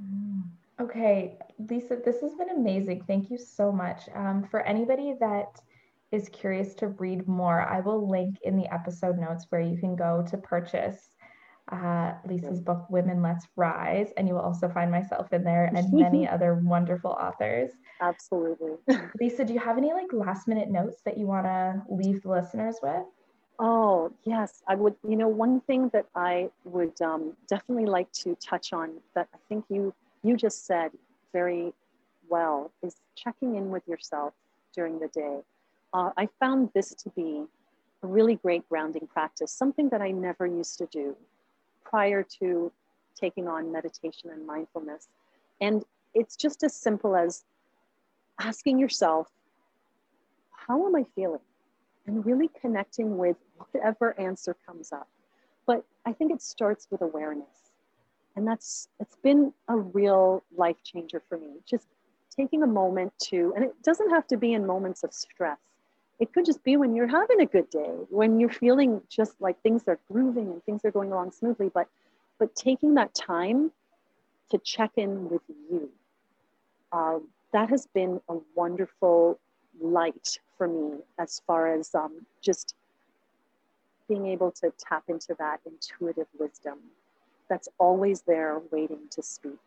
mm. 0.01 0.43
okay 0.81 1.39
lisa 1.69 1.99
this 2.05 2.21
has 2.21 2.35
been 2.35 2.51
amazing 2.51 3.03
thank 3.07 3.31
you 3.31 3.39
so 3.39 3.73
much 3.73 4.09
um, 4.15 4.47
for 4.51 4.61
anybody 4.61 5.15
that 5.21 5.61
is 6.11 6.29
curious 6.31 6.75
to 6.75 6.89
read 6.89 7.27
more 7.29 7.63
i 7.63 7.81
will 7.81 8.09
link 8.09 8.37
in 8.43 8.57
the 8.57 8.73
episode 8.73 9.19
notes 9.19 9.47
where 9.51 9.61
you 9.61 9.77
can 9.77 9.95
go 9.97 10.25
to 10.29 10.37
purchase 10.37 11.11
uh, 11.71 12.15
Lisa's 12.27 12.61
book, 12.61 12.87
Women 12.89 13.23
Let's 13.23 13.47
Rise, 13.57 14.11
and 14.17 14.27
you 14.27 14.35
will 14.35 14.41
also 14.41 14.69
find 14.69 14.91
myself 14.91 15.33
in 15.33 15.45
there 15.45 15.67
and 15.67 15.93
many 15.93 16.27
other 16.27 16.55
wonderful 16.55 17.11
authors. 17.11 17.71
Absolutely. 18.01 18.77
Lisa, 19.21 19.45
do 19.45 19.53
you 19.53 19.59
have 19.59 19.79
any 19.79 19.93
like 19.93 20.13
last 20.13 20.49
minute 20.49 20.71
notes 20.71 21.03
that 21.05 21.19
you 21.19 21.27
want 21.27 21.47
to 21.47 21.83
leave 21.89 22.23
the 22.23 22.31
listeners 22.31 22.77
with? 22.83 23.05
Oh, 23.59 24.13
yes. 24.25 24.63
I 24.69 24.77
would, 24.77 24.95
you 25.07 25.17
know, 25.17 25.29
one 25.29 25.61
thing 25.63 25.89
that 25.93 26.07
I 26.15 26.51
would 26.65 27.01
um, 27.03 27.37
definitely 27.49 27.87
like 27.87 28.11
to 28.13 28.37
touch 28.37 28.73
on 28.73 28.93
that 29.15 29.29
I 29.35 29.39
think 29.49 29.65
you 29.69 29.93
you 30.23 30.37
just 30.37 30.67
said 30.67 30.91
very 31.33 31.73
well 32.29 32.71
is 32.83 32.97
checking 33.17 33.57
in 33.57 33.71
with 33.71 33.87
yourself 33.89 34.35
during 34.75 34.99
the 34.99 35.09
day. 35.09 35.39
Uh, 35.93 36.11
I 36.17 36.29
found 36.41 36.71
this 36.75 36.95
to 36.95 37.11
be 37.11 37.45
a 38.03 38.07
really 38.07 38.37
great 38.37 38.69
grounding 38.69 39.07
practice, 39.07 39.51
something 39.53 39.89
that 39.91 40.03
I 40.03 40.11
never 40.11 40.47
used 40.47 40.79
to 40.79 40.87
do 40.87 41.17
prior 41.85 42.25
to 42.41 42.71
taking 43.19 43.49
on 43.49 43.73
meditation 43.73 44.31
and 44.31 44.47
mindfulness. 44.47 45.09
And 45.61 45.85
it's 46.15 46.37
just 46.37 46.63
as 46.63 46.75
simple 46.75 47.17
as 47.17 47.45
asking 48.41 48.79
yourself, 48.79 49.29
how 50.53 50.87
am 50.87 50.95
I 50.95 51.05
feeling? 51.15 51.41
And 52.09 52.25
really 52.25 52.51
connecting 52.61 53.19
with 53.19 53.37
whatever 53.59 54.19
answer 54.19 54.57
comes 54.67 54.93
up. 54.93 55.09
But 55.67 55.85
I 56.07 56.13
think 56.13 56.33
it 56.33 56.41
starts 56.41 56.89
with 56.91 57.03
awareness. 57.03 57.73
And 58.35 58.47
that's 58.47 58.89
it's 58.99 59.17
been 59.17 59.53
a 59.69 59.77
real 59.77 60.43
life 60.57 60.83
changer 60.83 61.23
for 61.29 61.37
me. 61.37 61.49
Just 61.69 61.87
taking 62.35 62.63
a 62.63 62.67
moment 62.67 63.13
to, 63.25 63.53
and 63.55 63.65
it 63.65 63.75
doesn't 63.83 64.11
have 64.11 64.27
to 64.29 64.37
be 64.37 64.55
in 64.55 64.67
moments 64.67 65.05
of 65.05 65.13
stress. 65.13 65.59
It 66.19 66.33
could 66.33 66.47
just 66.47 66.65
be 66.65 66.77
when 66.77 66.95
you're 66.97 67.07
having 67.07 67.41
a 67.41 67.47
good 67.47 67.69
day, 67.69 67.95
when 68.11 68.41
you're 68.41 68.49
feeling 68.49 69.03
just 69.09 69.41
like 69.41 69.61
things 69.63 69.85
are 69.87 69.99
grooving 70.11 70.49
and 70.49 70.65
things 70.65 70.85
are 70.85 70.91
going 70.91 71.13
along 71.13 71.33
smoothly, 71.33 71.71
but 71.73 71.89
but 72.39 72.55
taking 72.55 72.95
that 72.95 73.15
time 73.15 73.71
to 74.51 74.59
check 74.59 74.93
in 74.97 75.29
with 75.29 75.43
you, 75.49 75.91
uh, 76.93 77.19
that 77.53 77.69
has 77.69 77.87
been 77.89 78.21
a 78.29 78.37
wonderful 78.55 79.39
light 79.81 80.39
for 80.59 80.69
me 80.69 80.99
as 81.19 81.41
far 81.47 81.73
as 81.73 81.95
um, 81.95 82.27
just 82.43 82.75
being 84.09 84.27
able 84.27 84.51
to 84.51 84.73
tap 84.79 85.05
into 85.09 85.35
that 85.39 85.61
intuitive 85.65 86.27
wisdom 86.39 86.79
that's 87.49 87.69
always 87.79 88.23
there 88.23 88.61
waiting 88.71 89.09
to 89.11 89.23
speak. 89.23 89.59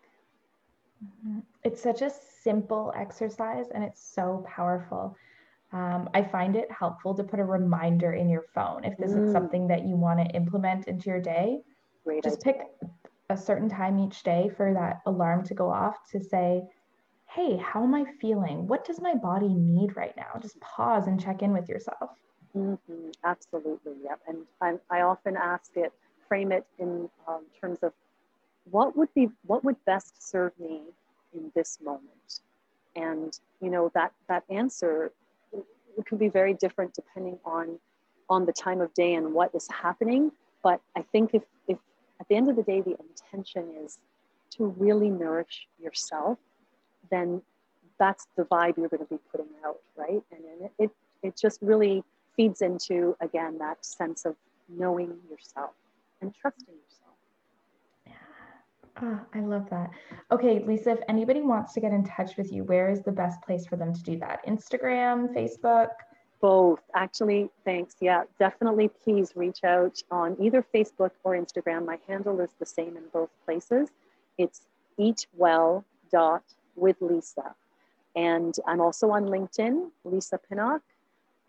Mm-hmm. 1.03 1.39
It's 1.63 1.81
such 1.81 2.01
a 2.01 2.11
simple 2.43 2.93
exercise 2.95 3.67
and 3.73 3.83
it's 3.83 4.01
so 4.01 4.45
powerful. 4.47 5.15
Um, 5.73 6.09
I 6.13 6.21
find 6.21 6.55
it 6.55 6.69
helpful 6.71 7.15
to 7.15 7.23
put 7.23 7.39
a 7.39 7.45
reminder 7.45 8.13
in 8.13 8.29
your 8.29 8.43
phone 8.53 8.83
if 8.83 8.97
this 8.97 9.11
mm. 9.11 9.25
is 9.25 9.31
something 9.31 9.67
that 9.67 9.85
you 9.85 9.95
want 9.95 10.19
to 10.19 10.35
implement 10.35 10.87
into 10.87 11.09
your 11.09 11.21
day. 11.21 11.61
Great 12.03 12.23
just 12.23 12.45
idea. 12.45 12.53
pick 12.53 12.89
a 13.29 13.37
certain 13.37 13.69
time 13.69 13.97
each 13.97 14.23
day 14.23 14.51
for 14.55 14.73
that 14.73 15.01
alarm 15.05 15.45
to 15.45 15.53
go 15.53 15.69
off 15.69 15.95
to 16.11 16.21
say, 16.21 16.63
hey, 17.35 17.57
how 17.57 17.83
am 17.83 17.95
I 17.95 18.05
feeling? 18.19 18.67
What 18.67 18.83
does 18.83 19.01
my 19.01 19.15
body 19.15 19.47
need 19.47 19.95
right 19.95 20.15
now? 20.17 20.39
Just 20.41 20.59
pause 20.59 21.07
and 21.07 21.19
check 21.19 21.41
in 21.41 21.53
with 21.53 21.69
yourself. 21.69 22.11
Mm-hmm. 22.55 23.09
Absolutely, 23.23 23.93
yep. 24.03 24.19
And 24.27 24.39
I, 24.61 24.73
I 24.89 25.01
often 25.01 25.37
ask 25.37 25.71
it, 25.75 25.93
frame 26.27 26.51
it 26.51 26.65
in 26.77 27.09
um, 27.27 27.43
terms 27.59 27.79
of 27.83 27.93
what 28.69 28.97
would 28.97 29.13
be, 29.13 29.29
what 29.45 29.63
would 29.63 29.77
best 29.85 30.29
serve 30.29 30.51
me 30.59 30.81
in 31.33 31.51
this 31.55 31.79
moment? 31.83 32.41
And 32.95 33.37
you 33.61 33.69
know 33.69 33.89
that 33.95 34.11
that 34.27 34.43
answer 34.49 35.13
can 36.05 36.17
be 36.17 36.27
very 36.27 36.53
different 36.53 36.93
depending 36.93 37.37
on 37.45 37.79
on 38.29 38.45
the 38.45 38.53
time 38.53 38.81
of 38.81 38.93
day 38.93 39.13
and 39.13 39.33
what 39.33 39.53
is 39.55 39.67
happening. 39.71 40.31
But 40.63 40.81
I 40.95 41.01
think 41.11 41.31
if, 41.33 41.43
if 41.67 41.77
at 42.19 42.27
the 42.27 42.35
end 42.35 42.49
of 42.49 42.55
the 42.55 42.63
day, 42.63 42.81
the 42.81 42.97
intention 42.99 43.69
is 43.83 43.97
to 44.51 44.67
really 44.77 45.09
nourish 45.09 45.67
yourself, 45.81 46.37
then 47.11 47.41
that's 47.99 48.27
the 48.35 48.43
vibe 48.43 48.77
you're 48.77 48.89
going 48.89 49.05
to 49.05 49.09
be 49.09 49.19
putting 49.31 49.47
out, 49.65 49.77
right? 49.95 50.23
And 50.31 50.41
it, 50.61 50.71
it, 50.79 50.91
it 51.21 51.37
just 51.37 51.59
really 51.61 52.03
feeds 52.35 52.61
into, 52.61 53.15
again, 53.21 53.57
that 53.59 53.85
sense 53.85 54.25
of 54.25 54.35
knowing 54.67 55.13
yourself 55.29 55.71
and 56.21 56.33
trusting 56.33 56.73
yourself. 56.73 56.87
Oh, 59.03 59.19
I 59.33 59.39
love 59.41 59.69
that. 59.69 59.91
Okay, 60.31 60.63
Lisa, 60.65 60.91
if 60.91 60.99
anybody 61.07 61.41
wants 61.41 61.73
to 61.73 61.79
get 61.79 61.91
in 61.91 62.03
touch 62.03 62.37
with 62.37 62.51
you, 62.51 62.63
where 62.63 62.89
is 62.89 63.01
the 63.03 63.11
best 63.11 63.41
place 63.41 63.65
for 63.65 63.75
them 63.75 63.93
to 63.93 64.01
do 64.03 64.17
that? 64.19 64.45
Instagram, 64.47 65.33
Facebook? 65.33 65.89
Both, 66.41 66.81
actually. 66.95 67.49
Thanks. 67.65 67.95
Yeah, 67.99 68.23
definitely. 68.39 68.89
Please 69.03 69.33
reach 69.35 69.63
out 69.63 70.01
on 70.09 70.35
either 70.41 70.65
Facebook 70.73 71.11
or 71.23 71.33
Instagram. 71.33 71.85
My 71.85 71.99
handle 72.07 72.39
is 72.39 72.49
the 72.59 72.65
same 72.65 72.97
in 72.97 73.03
both 73.13 73.29
places. 73.45 73.89
It's 74.37 74.61
eatwell 74.99 75.83
dot 76.11 76.43
with 76.81 76.97
Lisa, 76.99 77.55
and 78.15 78.53
I'm 78.67 78.81
also 78.81 79.11
on 79.11 79.25
LinkedIn, 79.25 79.89
Lisa 80.03 80.39
Pinnock. 80.49 80.81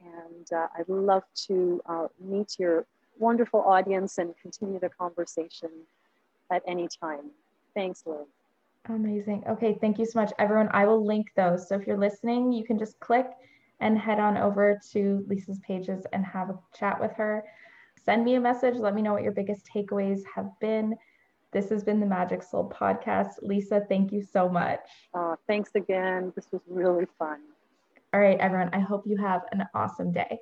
And 0.05 0.53
uh, 0.53 0.67
I'd 0.77 0.89
love 0.89 1.23
to 1.47 1.81
uh, 1.87 2.09
meet 2.21 2.59
your 2.59 2.87
wonderful 3.19 3.61
audience 3.61 4.19
and 4.19 4.35
continue 4.41 4.79
the 4.81 4.89
conversation 4.89 5.71
at 6.51 6.63
any 6.67 6.89
time. 6.89 7.31
Thanks, 7.75 8.03
Liz. 8.07 8.27
Amazing. 8.89 9.45
Okay, 9.49 9.79
thank 9.81 9.99
you 9.99 10.07
so 10.07 10.21
much, 10.21 10.33
everyone. 10.41 10.69
I 10.73 10.87
will 10.87 11.05
link 11.07 11.29
those. 11.37 11.69
So 11.69 11.77
if 11.77 11.87
you're 11.87 11.99
listening, 11.99 12.53
you 12.53 12.65
can 12.65 12.79
just 12.79 12.99
click 12.99 13.27
and 13.81 13.97
head 13.97 14.19
on 14.19 14.37
over 14.37 14.81
to 14.93 15.25
Lisa's 15.29 15.61
pages 15.61 16.05
and 16.13 16.25
have 16.25 16.51
a 16.51 16.59
chat 16.77 17.01
with 17.01 17.13
her. 17.13 17.45
Send 18.05 18.25
me 18.25 18.35
a 18.35 18.41
message. 18.41 18.77
Let 18.77 18.95
me 18.95 19.03
know 19.03 19.13
what 19.13 19.23
your 19.23 19.33
biggest 19.33 19.69
takeaways 19.73 20.23
have 20.35 20.51
been. 20.61 20.97
This 21.53 21.69
has 21.69 21.85
been 21.85 22.01
the 22.01 22.07
Magic 22.07 22.43
Soul 22.43 22.71
podcast. 22.71 23.35
Lisa, 23.43 23.83
thank 23.89 24.11
you 24.11 24.23
so 24.23 24.49
much. 24.49 24.81
Uh, 25.15 25.37
thanks 25.47 25.71
again. 25.75 26.33
This 26.35 26.47
was 26.51 26.63
really 26.67 27.07
fun. 27.19 27.41
All 28.15 28.21
right, 28.21 28.39
everyone. 28.41 28.71
I 28.73 28.81
hope 28.81 29.05
you 29.07 29.17
have 29.19 29.43
an 29.53 29.67
awesome 29.75 30.13
day. 30.13 30.39